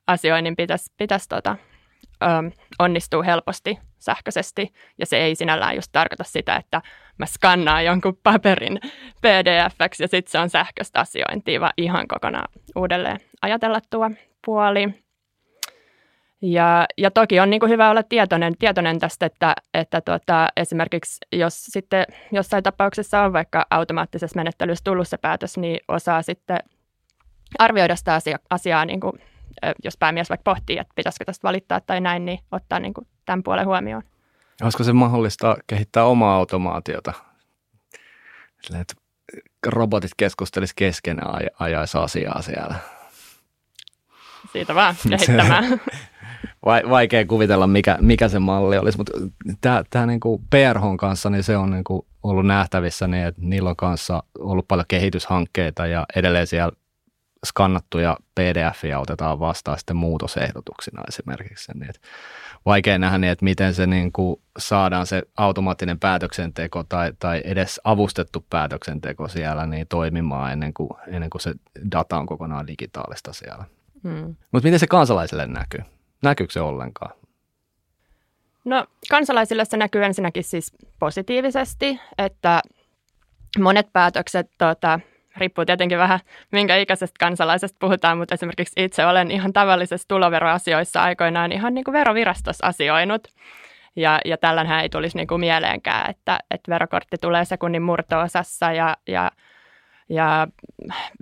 [0.06, 1.56] asioinnin pitäisi, pitäisi tota,
[2.22, 2.26] ö,
[2.78, 4.72] onnistua helposti sähköisesti.
[4.98, 6.82] Ja se ei sinällään just tarkoita sitä, että
[7.18, 8.80] mä skannaan jonkun paperin
[9.20, 14.10] pdf ja sitten se on sähköistä asiointia, vaan ihan kokonaan uudelleen ajatella tuo
[14.46, 15.07] puoli.
[16.42, 21.18] Ja, ja toki on niin kuin hyvä olla tietoinen, tietoinen tästä, että, että tuota, esimerkiksi
[21.32, 26.58] jos sitten jossain tapauksessa on vaikka automaattisessa menettelyssä tullut se päätös, niin osaa sitten
[27.58, 29.12] arvioida sitä asia, asiaa, niin kuin,
[29.84, 33.42] jos päämies vaikka pohtii, että pitäisikö tästä valittaa tai näin, niin ottaa niin kuin tämän
[33.42, 34.02] puolen huomioon.
[34.62, 37.12] Olisiko se mahdollista kehittää omaa automaatiota?
[38.62, 38.94] Sillä, että
[39.66, 42.74] robotit keskustelisivat keskenään ja ajaisi asiaa siellä.
[44.52, 45.64] Siitä vaan kehittämään.
[46.64, 49.12] vaikea kuvitella, mikä, mikä se malli olisi, mutta
[49.90, 53.70] tämä, niin kuin PRHn kanssa, niin se on niin kuin ollut nähtävissä, niin että niillä
[53.70, 56.72] on kanssa ollut paljon kehityshankkeita ja edelleen siellä
[57.46, 61.72] skannattuja pdf otetaan vastaan sitten muutosehdotuksina esimerkiksi.
[61.74, 62.08] Niin, että
[62.66, 67.80] vaikea nähdä niin, että miten se niin kuin saadaan se automaattinen päätöksenteko tai, tai edes
[67.84, 71.54] avustettu päätöksenteko siellä niin toimimaan ennen kuin, ennen kuin se
[71.92, 73.64] data on kokonaan digitaalista siellä.
[74.02, 74.36] Hmm.
[74.52, 75.97] Mutta miten se kansalaisille näkyy?
[76.22, 77.12] Näkyykö se ollenkaan?
[78.64, 82.62] No kansalaisille se näkyy ensinnäkin siis positiivisesti, että
[83.58, 85.00] monet päätökset tota,
[85.36, 86.20] riippuu tietenkin vähän
[86.52, 91.92] minkä ikäisestä kansalaisesta puhutaan, mutta esimerkiksi itse olen ihan tavallisessa tuloveroasioissa aikoinaan ihan niin kuin
[91.92, 93.28] verovirastossa asioinut.
[93.96, 98.96] Ja, ja tällänhän ei tulisi niin kuin mieleenkään, että, että verokortti tulee sekunnin murto-osassa ja,
[99.08, 99.30] ja,
[100.08, 100.48] ja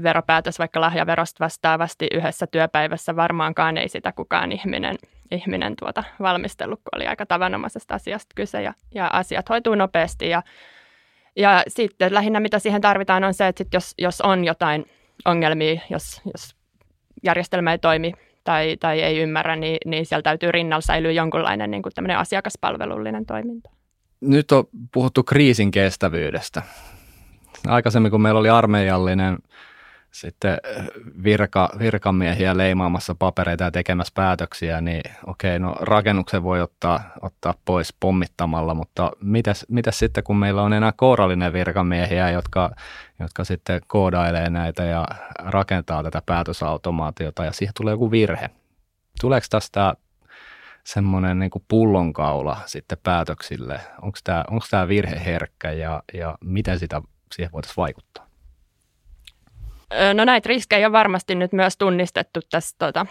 [0.02, 4.96] veropäätös vaikka lahjaverosta vastaavasti yhdessä työpäivässä varmaankaan ei sitä kukaan ihminen,
[5.30, 10.42] ihminen tuota valmistellut, kun oli aika tavanomaisesta asiasta kyse ja, ja asiat hoituu nopeasti ja
[11.36, 14.84] ja sitten lähinnä mitä siihen tarvitaan on se, että sit jos, jos on jotain
[15.24, 16.56] ongelmia, jos, jos
[17.24, 18.12] järjestelmä ei toimi
[18.44, 23.70] tai, tai ei ymmärrä, niin, niin siellä täytyy rinnalla säilyä jonkunlainen niin kuin asiakaspalvelullinen toiminta.
[24.20, 26.62] Nyt on puhuttu kriisin kestävyydestä.
[27.68, 29.38] Aikaisemmin, kun meillä oli armeijallinen
[30.20, 30.86] sitten äh,
[31.22, 37.94] virka, virkamiehiä leimaamassa papereita ja tekemässä päätöksiä, niin okei, no rakennuksen voi ottaa, ottaa pois
[38.00, 42.70] pommittamalla, mutta mitäs, mitäs sitten, kun meillä on enää kourallinen virkamiehiä, jotka,
[43.20, 45.06] jotka sitten koodailee näitä ja
[45.38, 48.50] rakentaa tätä päätösautomaatiota ja siihen tulee joku virhe.
[49.20, 49.94] Tuleeko tästä
[50.84, 53.80] semmoinen niin pullonkaula sitten päätöksille?
[54.02, 57.02] Onko tämä, onko tämä virhe herkkä ja, ja miten sitä
[57.36, 58.26] siihen voitaisiin vaikuttaa?
[60.14, 63.06] No näitä riskejä on varmasti nyt myös tunnistettu tässä tota,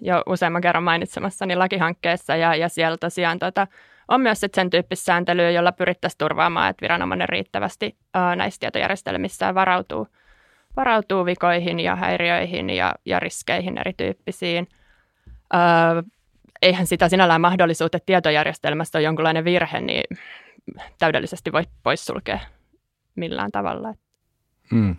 [0.00, 3.66] jo useamman kerran mainitsemassani lakihankkeessa ja, ja siellä tosiaan tota,
[4.08, 9.54] on myös sit sen tyyppistä sääntelyä, jolla pyrittäisiin turvaamaan, että viranomainen riittävästi ää, näissä tietojärjestelmissä
[9.54, 10.08] varautuu,
[10.76, 14.68] varautuu vikoihin ja häiriöihin ja, ja riskeihin erityyppisiin.
[15.52, 16.02] Ää,
[16.62, 20.18] eihän sitä sinällään mahdollisuutta, että tietojärjestelmästä on jonkinlainen virhe, niin
[20.98, 22.38] täydellisesti voi poissulkea
[23.16, 23.94] millään tavalla.
[24.70, 24.96] Mm.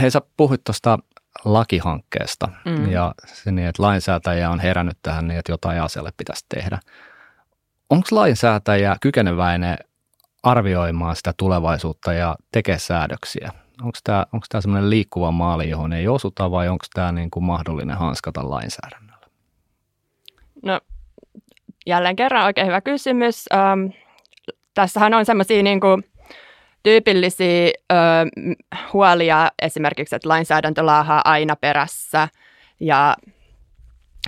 [0.00, 0.98] Hei, sä puhuit tuosta
[1.44, 2.90] lakihankkeesta mm.
[2.90, 6.78] ja se niin, että lainsäätäjä on herännyt tähän niin, että jotain asialle pitäisi tehdä.
[7.90, 9.78] Onko lainsäätäjä kykeneväinen
[10.42, 13.52] arvioimaan sitä tulevaisuutta ja tekee säädöksiä?
[13.82, 17.44] Onko tämä, onko tämä semmoinen liikkuva maali, johon ei osuta vai onko tämä niin kuin
[17.44, 19.26] mahdollinen hanskata lainsäädännöllä?
[20.62, 20.80] No
[21.86, 23.44] jälleen kerran oikein hyvä kysymys.
[23.54, 23.86] Ähm,
[24.74, 26.04] tässähän on semmoisia niin kuin
[26.82, 27.96] tyypillisiä ö,
[28.92, 32.28] huolia esimerkiksi, että lainsäädäntö laahaa aina perässä
[32.80, 33.16] ja,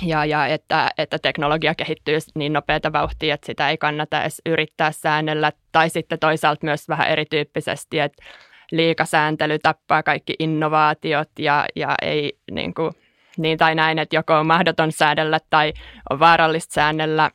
[0.03, 4.93] ja, ja että, että teknologia kehittyy niin nopeata vauhtia, että sitä ei kannata edes yrittää
[4.93, 5.53] säännellä.
[5.73, 8.23] Tai sitten toisaalta myös vähän erityyppisesti, että
[8.71, 12.93] liikasääntely tappaa kaikki innovaatiot ja, ja ei niin, kuin,
[13.37, 15.73] niin tai näin, että joko on mahdoton säädellä tai
[16.11, 17.31] on vaarallista säännellä.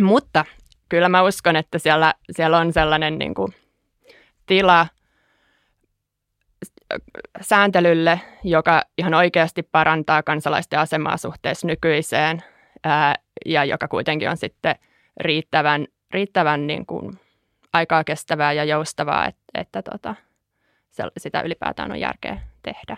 [0.00, 0.44] Mutta
[0.88, 3.54] kyllä mä uskon, että siellä, siellä on sellainen niin kuin
[4.46, 4.86] tila
[7.40, 12.42] sääntelylle, joka ihan oikeasti parantaa kansalaisten asemaa suhteessa nykyiseen
[12.84, 13.14] ää,
[13.46, 14.74] ja joka kuitenkin on sitten
[15.20, 17.20] riittävän, riittävän niin kuin
[17.72, 20.14] aikaa kestävää ja joustavaa, että, että tota,
[21.18, 22.96] sitä ylipäätään on järkeä tehdä.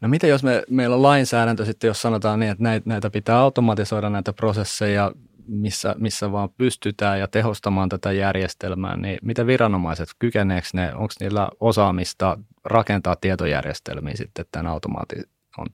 [0.00, 3.38] No mitä jos me, meillä on lainsäädäntö sitten, jos sanotaan niin, että näitä, näitä pitää
[3.38, 5.12] automatisoida näitä prosesseja
[5.50, 11.48] missä, missä vaan pystytään ja tehostamaan tätä järjestelmää, niin mitä viranomaiset, kykeneekö ne, onko niillä
[11.60, 15.24] osaamista rakentaa tietojärjestelmiä sitten tämän automaatin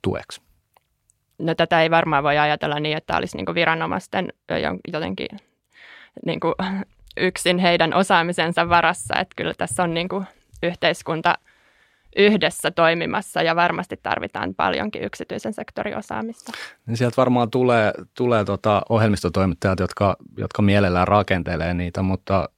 [0.03, 0.41] tueksi?
[1.39, 4.33] No tätä ei varmaan voi ajatella niin, että olisi niin viranomaisten
[4.93, 5.29] jotenkin
[6.27, 6.41] niin
[7.17, 10.09] yksin heidän osaamisensa varassa, että kyllä tässä on niin
[10.63, 11.35] yhteiskunta–
[12.17, 16.53] yhdessä toimimassa ja varmasti tarvitaan paljonkin yksityisen sektorin osaamista.
[16.87, 22.49] Niin sieltä varmaan tulee, tulee tota ohjelmistotoimittajat, jotka, jotka mielellään rakentelee niitä, mutta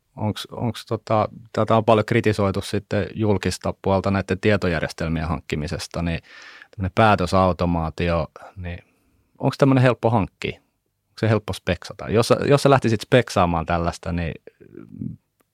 [0.51, 6.21] onko tota, tätä on paljon kritisoitu sitten julkista puolta näiden tietojärjestelmien hankkimisesta, niin
[6.71, 8.79] tämmöinen päätösautomaatio, niin
[9.39, 10.57] onko tämmöinen helppo hankkia?
[10.57, 12.09] Onko se helppo speksata?
[12.09, 14.35] Jos, jos sä lähtisit speksaamaan tällaista, niin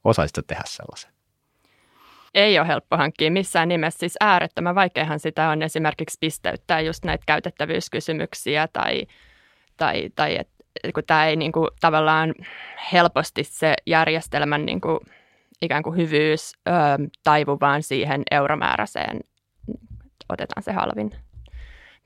[0.05, 1.14] osaisitko tehdä sellaisen?
[2.35, 3.99] Ei ole helppo hankkia missään nimessä.
[3.99, 9.07] Siis äärettömän vaikeahan sitä on esimerkiksi pisteyttää just näitä käytettävyyskysymyksiä tai,
[9.77, 10.49] tai, tai et,
[10.95, 12.35] kun tämä ei niin kuin, tavallaan
[12.93, 14.99] helposti se järjestelmän niin kuin,
[15.63, 16.71] ikään kuin hyvyys ö,
[17.25, 19.21] taivu vaan siihen euromääräiseen,
[20.29, 21.11] otetaan se halvin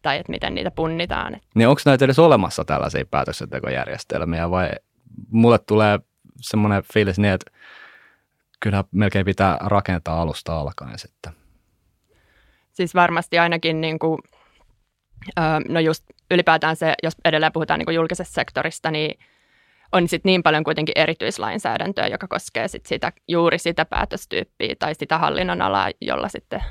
[0.02, 1.36] tai että miten niitä punnitaan.
[1.54, 4.70] Niin onko näitä edes olemassa tällaisia päätöksentekojärjestelmiä vai
[5.30, 5.98] mulle tulee
[6.40, 7.50] semmoinen fiilis niin, että
[8.60, 11.32] kyllä melkein pitää rakentaa alusta alkaen sitten.
[12.72, 14.18] Siis varmasti ainakin niin kuin
[15.68, 19.18] no just ylipäätään se, jos edelleen puhutaan niin julkisesta sektorista, niin
[19.92, 25.18] on sitten niin paljon kuitenkin erityislainsäädäntöä, joka koskee sit sitä, juuri sitä päätöstyyppiä tai sitä
[25.18, 26.62] hallinnon alaa, jolla sitten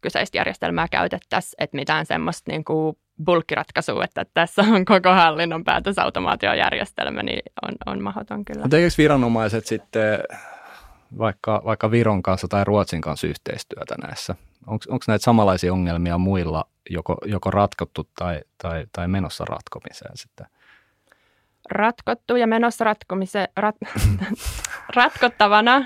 [0.00, 7.22] kyseistä järjestelmää käytettäisiin, että mitään semmoista niin kuin bulkkiratkaisua, että tässä on koko hallinnon päätösautomaatiojärjestelmä,
[7.22, 8.62] niin on, on mahdoton kyllä.
[8.62, 10.18] Mutta eikö viranomaiset sitten
[11.18, 14.34] vaikka, vaikka Viron kanssa tai Ruotsin kanssa yhteistyötä näissä?
[14.66, 20.46] Onko näitä samanlaisia ongelmia muilla joko, joko ratkottu tai, tai, tai menossa ratkomiseen sitten?
[21.70, 22.84] Ratkottu ja menossa
[23.56, 23.76] rat,
[24.96, 25.84] ratkottavana ö,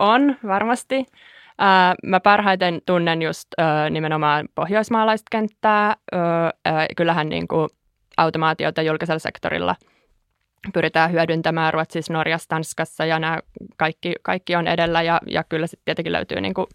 [0.00, 1.06] on varmasti.
[2.02, 3.48] Mä parhaiten tunnen just
[3.90, 5.96] nimenomaan pohjoismaalaista kenttää.
[6.96, 7.68] Kyllähän niin kuin
[8.16, 9.76] automaatiota julkisella sektorilla
[10.74, 13.38] pyritään hyödyntämään Ruotsissa, Norjassa, Tanskassa ja nämä
[13.76, 16.66] kaikki, kaikki on edellä ja, ja kyllä sitten tietenkin löytyy niin kuin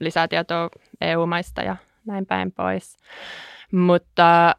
[0.00, 1.76] lisää tietoa EU-maista ja
[2.06, 2.96] näin päin pois.
[3.72, 4.54] Mutta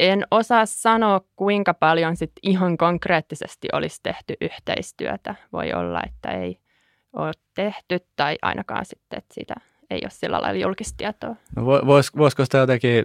[0.00, 5.34] en osaa sanoa, kuinka paljon sit ihan konkreettisesti olisi tehty yhteistyötä.
[5.52, 6.58] Voi olla, että ei–
[7.12, 9.54] ole tehty tai ainakaan sitten, että siitä
[9.90, 11.36] ei ole sillä lailla julkista tietoa.
[11.56, 13.04] No vois, voisiko sitä jotenkin,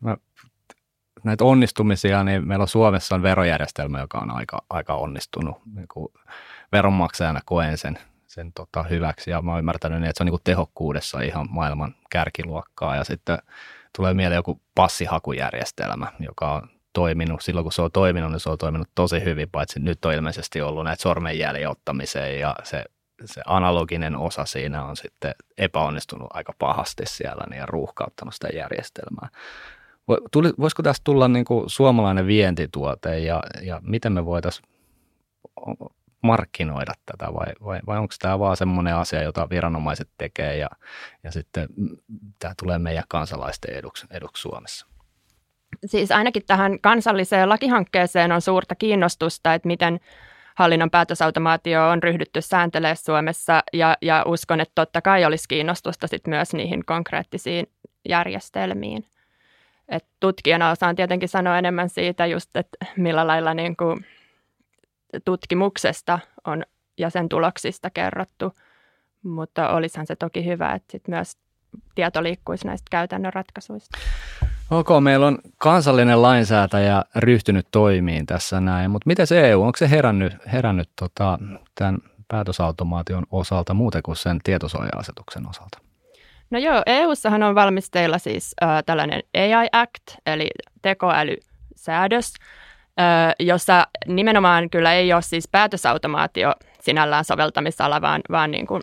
[0.00, 0.16] mä,
[1.24, 5.56] näitä onnistumisia, niin meillä on Suomessa on verojärjestelmä, joka on aika, aika onnistunut.
[5.74, 6.12] Niin kuin
[6.72, 10.32] veronmaksajana koen sen, sen tota hyväksi ja mä oon ymmärtänyt, niin, että se on niin
[10.32, 13.38] kuin tehokkuudessa ihan maailman kärkiluokkaa ja sitten
[13.96, 17.42] tulee mieleen joku passihakujärjestelmä, joka on toiminut.
[17.42, 20.62] Silloin kun se on toiminut, niin se on toiminut tosi hyvin, paitsi nyt on ilmeisesti
[20.62, 22.84] ollut näitä sormenjäljen ottamiseen ja se,
[23.24, 29.28] se analoginen osa siinä on sitten epäonnistunut aika pahasti siellä niin ja ruuhkauttanut sitä järjestelmää.
[30.60, 34.68] Voisiko tästä tulla niin kuin suomalainen vientituote ja, ja miten me voitaisiin
[36.22, 40.68] markkinoida tätä vai, vai, vai onko tämä vaan semmoinen asia, jota viranomaiset tekee ja,
[41.24, 41.68] ja sitten
[42.38, 44.86] tämä tulee meidän kansalaisten eduksi, eduksi Suomessa?
[45.86, 50.00] siis ainakin tähän kansalliseen lakihankkeeseen on suurta kiinnostusta, että miten
[50.54, 56.26] hallinnon päätösautomaatio on ryhdytty sääntelemään Suomessa ja, ja uskon, että totta kai olisi kiinnostusta sit
[56.26, 57.66] myös niihin konkreettisiin
[58.08, 59.04] järjestelmiin.
[59.92, 64.06] Et tutkijana osaan tietenkin sanoa enemmän siitä just, että millä lailla niin kuin
[65.24, 66.62] tutkimuksesta on
[66.98, 68.52] ja sen tuloksista kerrottu,
[69.22, 71.36] mutta olisihan se toki hyvä, että sit myös
[71.94, 73.98] tieto liikkuisi näistä käytännön ratkaisuista.
[74.70, 79.90] Ok, meillä on kansallinen lainsäätäjä ryhtynyt toimiin tässä näin, mutta miten se EU, onko se
[79.90, 81.38] herännyt, herännyt tota,
[81.74, 85.78] tämän päätösautomaation osalta muuten kuin sen tietosuoja-asetuksen osalta?
[86.52, 90.50] No joo, EU-ssahan on valmisteilla siis äh, tällainen AI Act, eli
[90.82, 92.34] tekoälysäädös,
[93.00, 98.82] äh, jossa nimenomaan kyllä ei ole siis päätösautomaatio sinällään soveltamisala, vaan, vaan niin kuin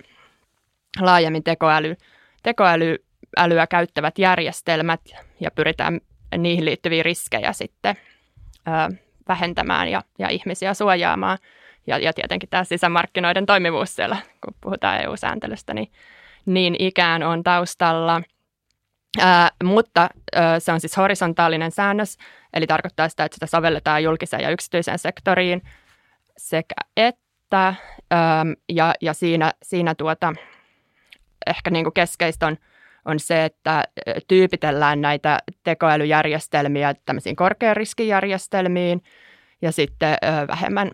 [1.00, 1.96] laajemmin tekoäly,
[2.44, 2.96] tekoäly
[3.38, 5.02] älyä käyttävät järjestelmät
[5.40, 6.00] ja pyritään
[6.38, 7.96] niihin liittyviä riskejä sitten
[8.68, 8.96] ö,
[9.28, 11.38] vähentämään ja, ja ihmisiä suojaamaan.
[11.88, 15.92] Ja, ja tietenkin tämä sisämarkkinoiden toimivuus siellä, kun puhutaan EU-sääntelystä, niin
[16.46, 18.22] niin ikään on taustalla.
[19.20, 22.18] Ää, mutta ää, se on siis horisontaalinen säännös,
[22.54, 25.62] eli tarkoittaa sitä, että sitä sovelletaan julkiseen ja yksityiseen sektoriin
[26.38, 27.74] sekä että,
[28.12, 30.34] ää, ja, ja siinä, siinä tuota,
[31.48, 32.58] ehkä niin kuin keskeistä on
[33.06, 33.84] on se, että
[34.28, 39.04] tyypitellään näitä tekoälyjärjestelmiä tämmöisiin korkean riskijärjestelmiin
[39.62, 40.92] ja sitten vähemmän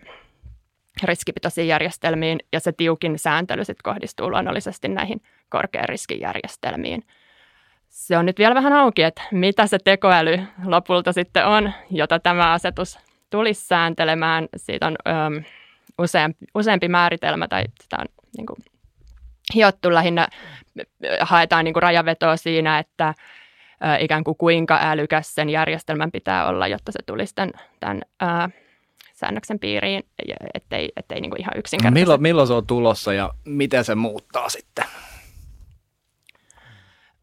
[1.02, 7.02] riskipitoisiin järjestelmiin ja se tiukin sääntely sitten kohdistuu luonnollisesti näihin korkean riskijärjestelmiin.
[7.88, 12.52] Se on nyt vielä vähän auki, että mitä se tekoäly lopulta sitten on, jota tämä
[12.52, 12.98] asetus
[13.30, 14.48] tulisi sääntelemään.
[14.56, 15.42] Siitä on öö,
[15.98, 18.06] useampi, useampi määritelmä tai sitä on
[18.36, 18.56] niin kuin,
[19.54, 20.28] hiottu lähinnä,
[21.20, 23.14] haetaan niin kuin rajavetoa siinä, että
[23.98, 28.50] ikään kuin kuinka älykäs sen järjestelmän pitää olla, jotta se tulisi tämän, tämän ää,
[29.16, 30.02] säännöksen piiriin,
[30.54, 32.00] ettei, ettei niin kuin ihan yksinkertaisesti.
[32.00, 34.84] Milloin, milloin se on tulossa ja miten se muuttaa sitten?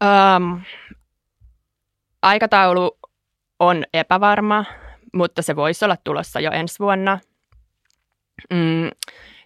[0.04, 0.60] Um,
[2.22, 2.98] aikataulu
[3.58, 4.64] on epävarma,
[5.12, 7.18] mutta se voisi olla tulossa jo ensi vuonna.
[8.50, 8.90] Mm,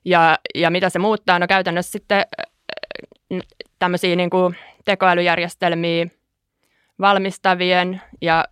[0.04, 1.38] ja, ja mitä se muuttaa?
[1.38, 2.24] No käytännössä sitten
[3.78, 6.06] tämmöisiä niin kuin tekoälyjärjestelmiä
[7.00, 8.44] valmistavien ja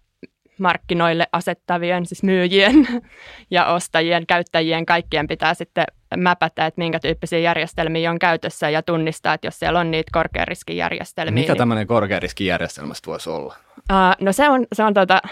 [0.58, 2.88] markkinoille asettavien, siis myyjien
[3.50, 5.84] ja ostajien, käyttäjien, kaikkien pitää sitten
[6.16, 11.40] mäpätä, että minkä tyyppisiä järjestelmiä on käytössä ja tunnistaa, että jos siellä on niitä korkeariskijärjestelmiä.
[11.42, 11.58] Mikä niin...
[11.58, 13.54] tämmöinen korkeariskijärjestelmästä voisi olla?
[13.92, 15.22] Uh, no se on, se on tota,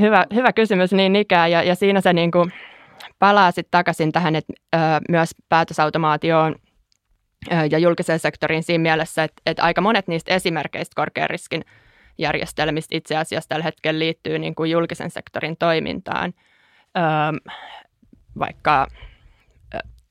[0.00, 2.52] hyvä, hyvä kysymys niin ikään ja, ja siinä se niin kuin
[3.18, 6.54] palaa sitten takaisin tähän, että uh, myös päätösautomaatio on
[7.70, 11.64] ja julkiseen sektoriin siinä mielessä, että, että aika monet niistä esimerkkeistä korkean riskin
[12.18, 16.34] järjestelmistä itse asiassa tällä hetkellä liittyy niin kuin julkisen sektorin toimintaan,
[18.38, 18.86] vaikka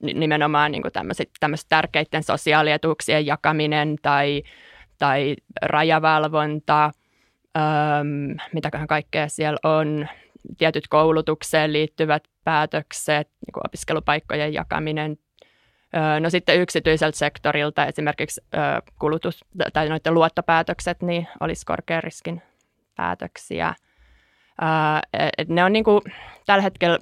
[0.03, 4.43] nimenomaan niin kuin tämmöiset, tämmöiset tärkeiden sosiaalietuuksien jakaminen tai,
[4.99, 6.91] tai rajavalvonta,
[7.57, 7.63] öö,
[8.53, 10.07] mitäköhän kaikkea siellä on,
[10.57, 15.17] tietyt koulutukseen liittyvät päätökset, niin kuin opiskelupaikkojen jakaminen,
[16.19, 18.41] No sitten yksityiseltä sektorilta esimerkiksi
[18.99, 22.41] kulutus- tai noiden luottopäätökset niin olisi korkean riskin
[22.95, 23.73] päätöksiä.
[25.47, 26.01] Ne on niin kuin
[26.45, 26.99] tällä hetkellä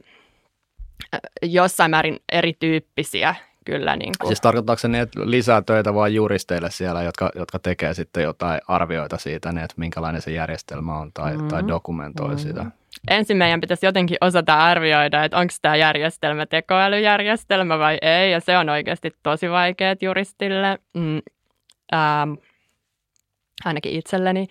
[1.41, 3.35] jossain määrin erityyppisiä
[3.65, 3.95] kyllä.
[3.95, 4.27] Niin kuin.
[4.27, 8.61] Siis tarkoittaako se niin, että lisää töitä vain juristeille siellä, jotka, jotka tekee sitten jotain
[8.67, 11.47] arvioita siitä, niin, että minkälainen se järjestelmä on tai, mm-hmm.
[11.47, 12.39] tai dokumentoi mm-hmm.
[12.39, 12.65] sitä?
[13.09, 18.57] Ensin meidän pitäisi jotenkin osata arvioida, että onko tämä järjestelmä tekoälyjärjestelmä vai ei, ja se
[18.57, 21.21] on oikeasti tosi vaikeaa juristille, mm,
[21.93, 22.33] ähm,
[23.65, 24.47] ainakin itselleni.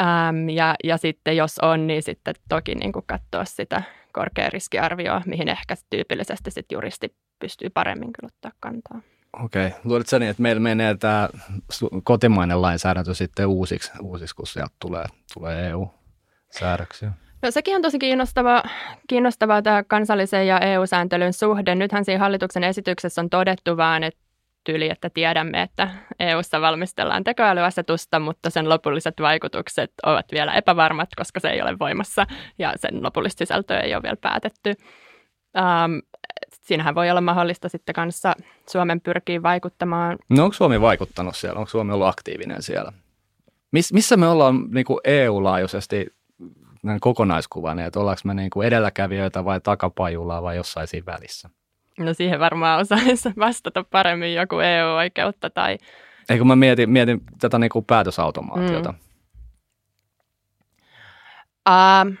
[0.00, 3.82] Ähm, ja, ja sitten jos on, niin sitten toki niin kuin katsoa sitä
[4.12, 9.00] korkeariskiarvioa, mihin ehkä tyypillisesti sitten juristi pystyy paremmin kyllä ottaa kantaa.
[9.32, 9.70] Okei.
[9.84, 11.28] Luuletko niin, että meillä menee tämä
[12.04, 15.04] kotimainen lainsäädäntö sitten uusiksi, uusiksi kun sieltä tulee,
[15.34, 17.12] tulee EU-säädöksiä?
[17.42, 18.62] No sekin on tosi kiinnostavaa,
[19.08, 21.74] kiinnostavaa tämä kansallisen ja EU-sääntelyn suhde.
[21.74, 24.20] Nythän siinä hallituksen esityksessä on todettu vaan, että
[24.64, 31.40] tyyli, että tiedämme, että EU:ssa valmistellaan tekoälyasetusta, mutta sen lopulliset vaikutukset ovat vielä epävarmat, koska
[31.40, 32.26] se ei ole voimassa
[32.58, 34.74] ja sen lopullista sisältöä ei ole vielä päätetty.
[35.58, 36.02] Um,
[36.50, 38.34] siinähän voi olla mahdollista sitten kanssa
[38.70, 40.18] Suomen pyrkiä vaikuttamaan.
[40.28, 41.58] No onko Suomi vaikuttanut siellä?
[41.58, 42.92] Onko Suomi ollut aktiivinen siellä?
[43.72, 46.06] Miss, missä me ollaan niin EU-laajuisesti
[47.00, 51.50] kokonaiskuvan, että ollaanko me niin kuin edelläkävijöitä vai takapajulaa vai jossain siinä välissä?
[51.98, 55.78] No siihen varmaan osaisi vastata paremmin joku EU-oikeutta tai...
[56.28, 58.92] Eikö mä mietin, mietin tätä niin kuin päätösautomaatiota?
[58.92, 58.98] Mm.
[61.68, 62.16] Uh,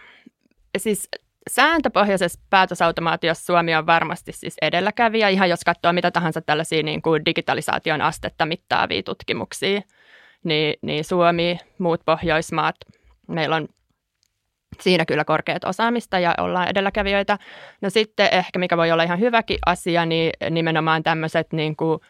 [0.78, 1.08] siis
[1.50, 7.24] sääntöpohjaisessa päätösautomaatiossa Suomi on varmasti siis edelläkävijä, ihan jos katsoo mitä tahansa tällaisia niin kuin
[7.24, 9.80] digitalisaation astetta mittaavia tutkimuksia,
[10.44, 12.76] niin, niin Suomi, muut Pohjoismaat,
[13.28, 13.68] meillä on
[14.80, 17.38] siinä kyllä korkeat osaamista ja ollaan edelläkävijöitä.
[17.80, 22.00] No sitten ehkä, mikä voi olla ihan hyväkin asia, niin nimenomaan tämmöiset niin kuin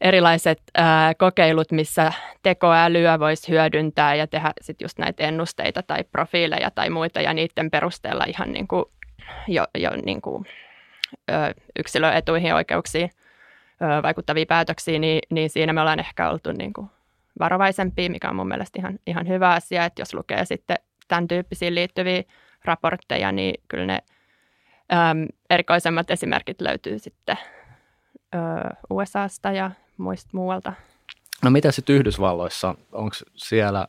[0.00, 2.12] erilaiset ää, kokeilut, missä
[2.42, 7.70] tekoälyä voisi hyödyntää ja tehdä sitten just näitä ennusteita tai profiileja tai muita ja niiden
[7.70, 8.84] perusteella ihan niin kuin
[9.48, 10.46] jo, jo niin kuin,
[11.30, 13.10] ö, yksilöetuihin ja oikeuksiin
[13.82, 16.90] ö, vaikuttavia päätöksiä, niin, niin siinä me ollaan ehkä oltu niin kuin
[17.38, 20.76] varovaisempia, mikä on mun mielestä ihan, ihan hyvä asia, että jos lukee sitten
[21.08, 22.22] tämän tyyppisiin liittyviä
[22.64, 23.98] raportteja, niin kyllä ne
[24.92, 27.38] äm, erikoisemmat esimerkit löytyy sitten
[28.34, 28.38] ö,
[28.90, 30.72] USAsta ja muista muualta.
[31.42, 33.88] No mitä sitten Yhdysvalloissa, onko siellä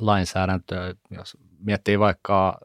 [0.00, 2.60] lainsäädäntöä, jos miettii vaikka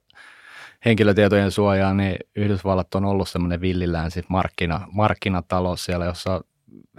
[0.85, 6.41] henkilötietojen suojaa, niin Yhdysvallat on ollut semmoinen villilänsi markkina, markkinatalous siellä, jossa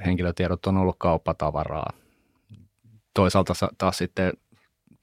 [0.06, 1.92] henkilötiedot on ollut kauppatavaraa.
[3.14, 4.32] Toisaalta taas sitten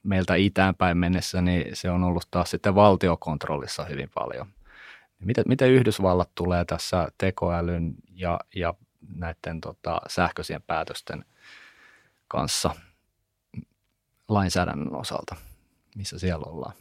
[0.02, 4.46] meiltä itäänpäin mennessä, niin se on ollut taas sitten valtiokontrollissa hyvin paljon.
[5.18, 8.74] Miten, miten Yhdysvallat tulee tässä tekoälyn ja, ja
[9.16, 11.24] näiden tota, sähköisien päätösten
[12.28, 12.74] kanssa
[14.28, 15.36] lainsäädännön osalta?
[15.96, 16.74] Missä siellä ollaan?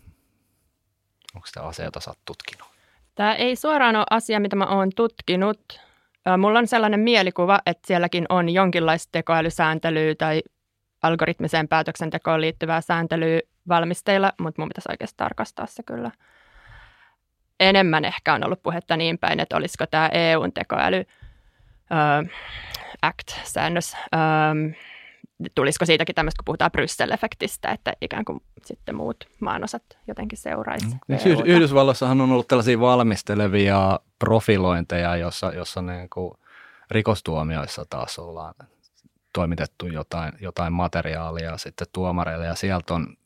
[1.36, 2.68] Onko sitä asia, jota sä tutkinut?
[3.16, 5.80] Tämä ei suoraan ole asia, mitä mä oon tutkinut.
[6.38, 10.42] Mulla on sellainen mielikuva, että sielläkin on jonkinlaista tekoälysääntelyä tai
[11.02, 16.12] algoritmiseen päätöksentekoon liittyvää sääntelyä valmisteilla, mutta mun pitäisi oikeasti tarkastaa se kyllä.
[17.60, 22.30] Enemmän ehkä on ollut puhetta niin päin, että olisiko tämä EUn tekoäly uh,
[23.02, 24.74] Act-säännös, um,
[25.56, 30.86] tulisiko siitäkin tämmöistä, kun puhutaan Bryssel-efektistä, että ikään kuin sitten muut maanosat jotenkin seuraisi.
[30.86, 31.00] Mm.
[31.08, 36.34] Niin, Yhdysvalloissahan on ollut tällaisia valmistelevia profilointeja, jossa, jossa niin kuin
[36.92, 38.54] rikostuomioissa taas ollaan
[39.40, 43.18] toimitettu jotain, jotain materiaalia sitten tuomareille ja sieltä on,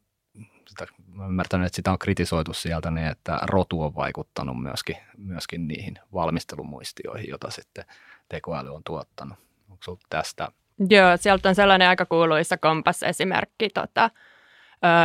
[0.68, 5.68] sitä, mä ymmärtänyt, että sitä on kritisoitu sieltä niin, että rotu on vaikuttanut myöskin, myöskin
[5.68, 7.86] niihin valmistelumuistioihin, joita sitten
[8.30, 9.38] tekoäly on tuottanut.
[9.70, 10.48] Onko sinulla tästä?
[10.90, 14.10] Joo, sieltä on sellainen aika kuuluisa kompas-esimerkki, tota,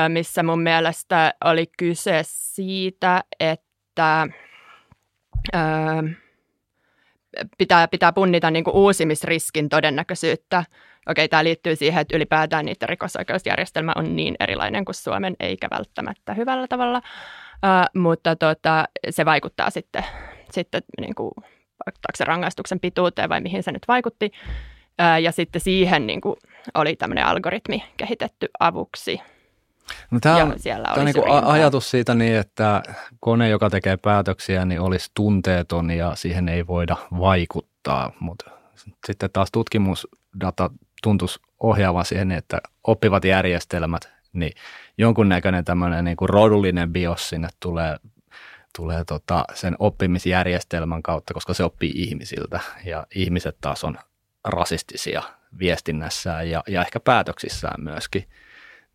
[0.08, 4.26] missä mun mielestä oli kyse siitä, että
[7.58, 10.64] pitää, pitää punnita niin kuin uusimisriskin todennäköisyyttä.
[11.08, 16.34] Okei, tämä liittyy siihen, että ylipäätään niiden rikosoikeusjärjestelmä on niin erilainen kuin Suomen, eikä välttämättä
[16.34, 20.04] hyvällä tavalla, uh, mutta tota, se vaikuttaa sitten,
[20.50, 21.30] sitten niin kuin,
[22.14, 24.32] se rangaistuksen pituuteen vai mihin se nyt vaikutti.
[25.00, 26.36] Uh, ja sitten siihen niin kuin,
[26.74, 29.20] oli tämmöinen algoritmi kehitetty avuksi.
[30.10, 32.82] No, tämä on, siellä tämä on niin ajatus siitä niin, että
[33.20, 38.50] kone, joka tekee päätöksiä, niin olisi tunteeton ja siihen ei voida vaikuttaa, mutta
[39.06, 40.70] sitten taas tutkimusdata
[41.02, 44.52] tuntuisi ohjaavan siihen, että oppivat järjestelmät, niin
[44.98, 47.96] jonkunnäköinen tämmöinen niin kuin rodullinen bios sinne tulee,
[48.76, 52.60] tulee tota sen oppimisjärjestelmän kautta, koska se oppii ihmisiltä.
[52.84, 53.98] Ja ihmiset taas on
[54.44, 55.22] rasistisia
[55.58, 58.24] viestinnässään ja, ja ehkä päätöksissään myöskin.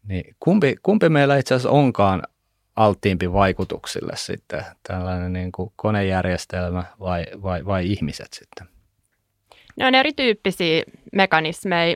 [0.07, 2.23] Niin kumpi, kumpi meillä itse asiassa onkaan
[2.75, 8.67] alttiimpi vaikutuksille sitten, tällainen niin kuin konejärjestelmä vai, vai, vai ihmiset sitten?
[9.75, 10.83] Ne on erityyppisiä
[11.13, 11.95] mekanismeja.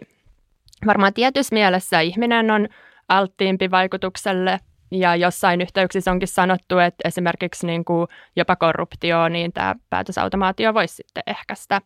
[0.85, 2.67] Varmaan tietyssä mielessä ihminen on
[3.09, 4.59] alttiimpi vaikutukselle
[4.91, 10.95] ja jossain yhteyksissä onkin sanottu, että esimerkiksi niin kuin jopa korruptio, niin tämä päätösautomaatio voisi
[10.95, 11.81] sitten ehkäistä.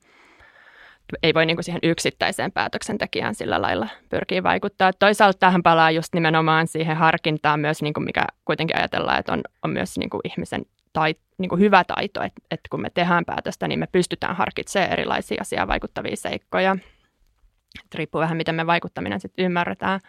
[1.24, 4.94] Ei voi niin kuin siihen yksittäiseen päätöksentekijään sillä lailla pyrkiä vaikuttaa.
[4.94, 9.42] Toisaalta tähän palaa just nimenomaan siihen harkintaan myös, niin kuin mikä kuitenkin ajatellaan, että on,
[9.64, 13.26] on myös niin kuin ihmisen tai, niin kuin hyvä taito, että, että kun me tehdään
[13.26, 16.78] päätöstä, niin me pystytään harkitsemaan erilaisia asiaa vaikuttavia seikkoja.
[17.86, 20.00] Et riippuu vähän, miten me vaikuttaminen sitten ymmärretään.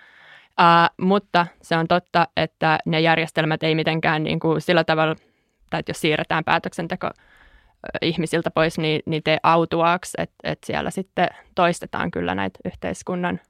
[0.61, 5.16] Uh, mutta se on totta, että ne järjestelmät ei mitenkään niin kuin sillä tavalla,
[5.70, 7.11] tai että jos siirretään päätöksenteko
[8.03, 13.41] ihmisiltä pois, niin, niin tee autuaaksi, että, että siellä sitten toistetaan kyllä näitä yhteiskunnan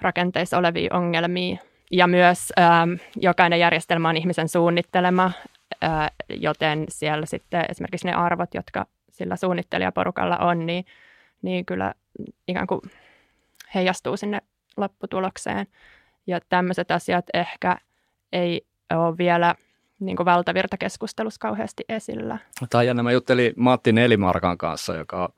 [0.00, 1.56] rakenteissa olevia ongelmia.
[1.90, 5.32] Ja myös ähm, jokainen järjestelmä on ihmisen suunnittelema,
[5.84, 10.84] äh, joten siellä sitten esimerkiksi ne arvot, jotka sillä suunnittelijaporukalla on, niin,
[11.42, 11.94] niin kyllä
[12.48, 12.80] ikään kuin
[13.74, 14.40] heijastuu sinne
[14.76, 15.66] lopputulokseen.
[16.26, 17.76] Ja tämmöiset asiat ehkä
[18.32, 19.54] ei ole vielä
[20.00, 22.38] niin kuin valtavirtakeskustelussa kauheasti esillä.
[22.70, 25.28] Tai jännä, mä juttelin Matti Nelimarkan kanssa, joka on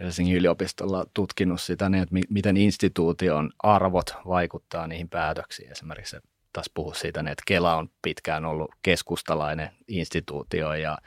[0.00, 5.72] Helsingin yliopistolla tutkinut sitä, niin, että miten instituution arvot vaikuttaa niihin päätöksiin.
[5.72, 6.20] Esimerkiksi se
[6.52, 10.98] taas puhuu siitä, niin, että Kela on pitkään ollut keskustalainen instituutio ja,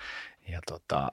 [0.47, 1.11] ja tota,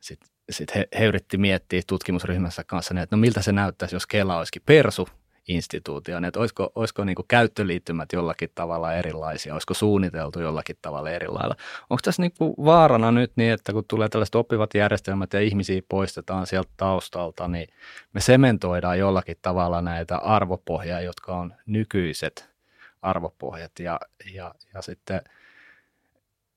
[0.00, 4.06] sitten sit he, he yritti miettiä tutkimusryhmässä kanssa, niin, että no miltä se näyttäisi, jos
[4.06, 5.08] Kela olisikin persu
[5.48, 11.28] instituutioon, että olisiko, olisiko niin kuin käyttöliittymät jollakin tavalla erilaisia, olisiko suunniteltu jollakin tavalla eri
[11.28, 11.56] lailla.
[11.90, 15.82] Onko tässä niin kuin vaarana nyt niin, että kun tulee tällaiset oppivat järjestelmät ja ihmisiä
[15.88, 17.68] poistetaan sieltä taustalta, niin
[18.12, 22.54] me sementoidaan jollakin tavalla näitä arvopohjaa, jotka on nykyiset
[23.02, 24.00] arvopohjat ja,
[24.34, 25.20] ja, ja sitten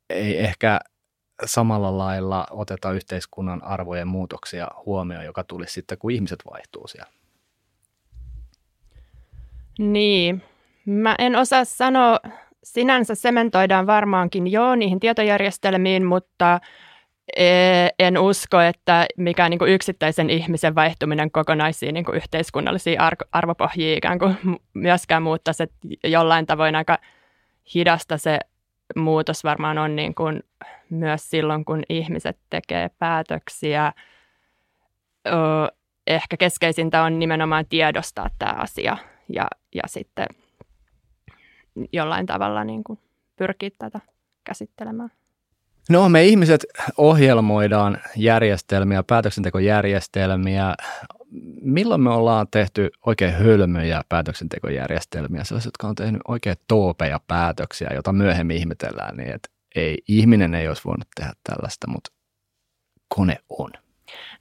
[0.09, 0.79] ei ehkä
[1.45, 7.16] samalla lailla oteta yhteiskunnan arvojen muutoksia huomioon, joka tulisi sitten, kun ihmiset vaihtuu siellä.
[9.77, 10.43] Niin,
[10.85, 12.19] mä en osaa sanoa,
[12.63, 16.59] sinänsä sementoidaan varmaankin jo niihin tietojärjestelmiin, mutta
[17.37, 17.45] e,
[17.99, 22.97] en usko, että mikään niin yksittäisen ihmisen vaihtuminen kokonaisiin niin yhteiskunnallisiin
[23.31, 24.37] arvopohjiin ikään kuin
[24.73, 26.97] myöskään muuttaisi, että jollain tavoin aika
[27.73, 28.39] hidasta se
[28.95, 30.43] muutos varmaan on niin kuin
[30.89, 33.93] myös silloin, kun ihmiset tekee päätöksiä.
[36.07, 38.97] Ehkä keskeisintä on nimenomaan tiedostaa tämä asia
[39.33, 40.27] ja, ja sitten
[41.93, 42.99] jollain tavalla niin kuin
[43.35, 43.99] pyrkiä tätä
[44.43, 45.11] käsittelemään.
[45.89, 46.65] No me ihmiset
[46.97, 50.75] ohjelmoidaan järjestelmiä, päätöksentekojärjestelmiä.
[51.61, 58.13] Milloin me ollaan tehty oikein hölmöjä päätöksentekojärjestelmiä, sellaisia, jotka on tehnyt oikein toopeja päätöksiä, joita
[58.13, 62.11] myöhemmin ihmetellään niin, että ei, ihminen ei olisi voinut tehdä tällaista, mutta
[63.15, 63.71] kone on.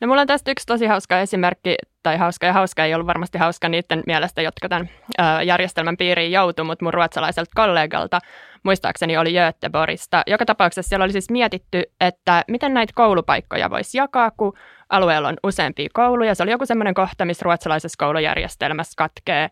[0.00, 3.38] No mulla on tästä yksi tosi hauska esimerkki, tai hauska ja hauska ei ollut varmasti
[3.38, 8.20] hauska niiden mielestä, jotka tämän ö, järjestelmän piiriin joutu, mutta mun ruotsalaiselta kollegalta,
[8.62, 10.22] muistaakseni oli Göteborgista.
[10.26, 14.52] Joka tapauksessa siellä oli siis mietitty, että miten näitä koulupaikkoja voisi jakaa, kun
[14.88, 16.34] alueella on useampia kouluja.
[16.34, 19.48] Se oli joku semmoinen kohta, missä ruotsalaisessa koulujärjestelmässä katkee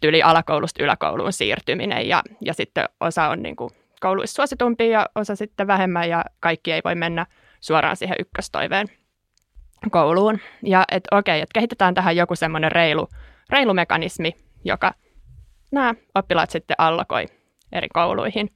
[0.00, 5.36] tyli alakoulusta yläkouluun siirtyminen ja, ja sitten osa on niin kuin kouluissa suositumpia ja osa
[5.36, 7.26] sitten vähemmän ja kaikki ei voi mennä
[7.60, 8.86] suoraan siihen ykköstoiveen
[9.90, 10.38] kouluun.
[10.62, 13.08] Ja että okei, että kehitetään tähän joku semmoinen reilu,
[13.50, 14.94] reilu mekanismi, joka
[15.70, 17.26] nämä oppilaat sitten allokoi
[17.72, 18.50] eri kouluihin.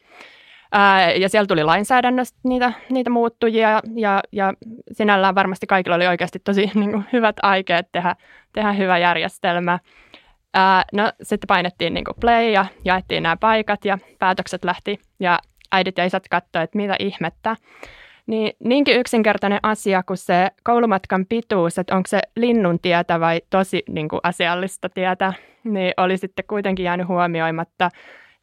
[0.73, 4.53] Ää, ja siellä tuli lainsäädännöstä niitä, niitä muuttujia ja, ja
[4.93, 8.17] sinällään varmasti kaikilla oli oikeasti tosi niin kuin, hyvät aikeet tehdä,
[8.53, 9.79] tehdä hyvä järjestelmä.
[10.55, 15.39] Ää, no sitten painettiin niin kuin play ja jaettiin nämä paikat ja päätökset lähti ja
[15.73, 17.57] äidit ja isät katsoivat, että mitä ihmettä.
[18.29, 23.83] Niin, niinkin yksinkertainen asia kuin se koulumatkan pituus, että onko se linnun tietä vai tosi
[23.89, 25.33] niin kuin asiallista tietä,
[25.65, 27.91] niin oli sitten kuitenkin jäänyt huomioimatta.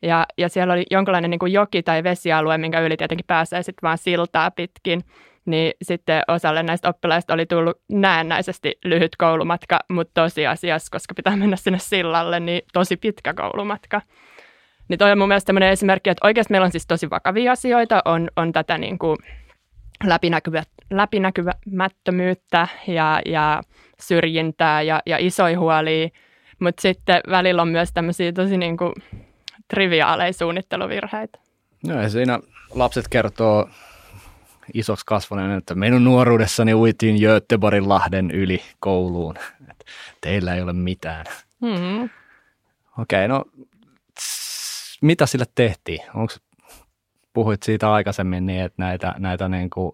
[0.02, 3.82] Ja, ja siellä oli jonkinlainen niin kuin joki tai vesialue, minkä yli tietenkin pääsee sitten
[3.82, 5.02] vaan siltaa pitkin.
[5.46, 11.56] Niin sitten osalle näistä oppilaista oli tullut näennäisesti lyhyt koulumatka, mutta tosiasiassa, koska pitää mennä
[11.56, 14.02] sinne sillalle, niin tosi pitkä koulumatka.
[14.88, 18.30] Niin toi on mun mielestä esimerkki, että oikeasti meillä on siis tosi vakavia asioita, on,
[18.36, 19.18] on tätä niin kuin
[20.04, 23.62] läpinäkyvä, läpinäkymättömyyttä ja, ja
[24.02, 26.10] syrjintää ja, ja isoja huolia,
[26.60, 28.94] mutta sitten välillä on myös tämmöisiä tosi niin kuin
[29.68, 31.40] triviaaleja suunnitteluvirheitä.
[31.88, 32.40] No ja siinä
[32.74, 33.70] lapset kertoo
[34.74, 39.36] isoksi kasvaneen, että minun nuoruudessani uitiin Göteborgin lahden yli kouluun.
[40.22, 41.26] Teillä ei ole mitään.
[41.62, 42.10] Mm-hmm.
[43.00, 43.44] Okei, okay, no
[45.02, 46.00] mitä sille tehtiin?
[46.14, 46.34] Onko
[47.36, 49.92] puhuit siitä aikaisemmin niin, että näitä, näitä niin kuin,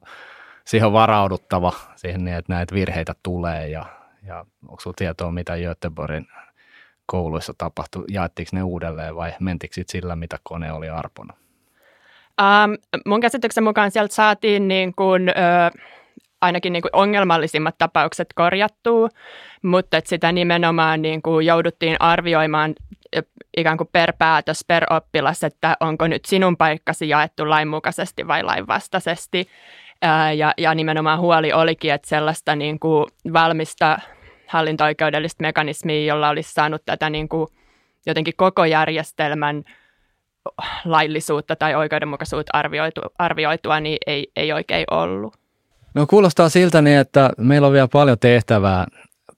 [0.66, 3.86] siihen on varauduttava siihen niin, että näitä virheitä tulee ja,
[4.28, 6.28] ja onko sinulla tietoa, mitä Göteborgin
[7.06, 8.04] kouluissa tapahtui?
[8.10, 11.36] Jaettiinko ne uudelleen vai mentikö sillä, mitä kone oli arponut?
[12.42, 15.34] Um, mun käsityksen mukaan sieltä saatiin niin kuin, ö,
[16.42, 19.10] ainakin niin kuin ongelmallisimmat tapaukset korjattua,
[19.64, 22.76] mutta että sitä nimenomaan niin kuin jouduttiin arvioimaan
[23.58, 29.48] ikään kuin per päätös, per oppilas, että onko nyt sinun paikkasi jaettu lainmukaisesti vai lainvastaisesti.
[30.38, 34.00] Ja, ja nimenomaan huoli olikin, että sellaista niin kuin valmista
[34.48, 37.48] hallinto-oikeudellista mekanismia, jolla olisi saanut tätä niin kuin
[38.06, 39.64] jotenkin koko järjestelmän
[40.86, 45.36] laillisuutta tai oikeudenmukaisuutta arvioitua, arvioitua niin ei, ei oikein ollut.
[45.94, 48.86] No kuulostaa siltä niin, että meillä on vielä paljon tehtävää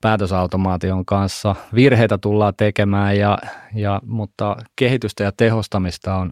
[0.04, 1.56] päätösautomaation kanssa.
[1.76, 3.38] Virheitä tullaan tekemään, ja,
[3.76, 6.32] ja, mutta kehitystä ja tehostamista on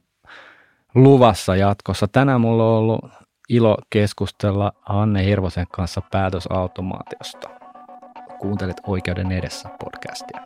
[0.95, 2.07] luvassa jatkossa.
[2.07, 3.05] Tänään mulla on ollut
[3.49, 7.49] ilo keskustella Anne Hirvosen kanssa päätösautomaatiosta.
[8.39, 10.41] Kuuntelet Oikeuden edessä podcastia.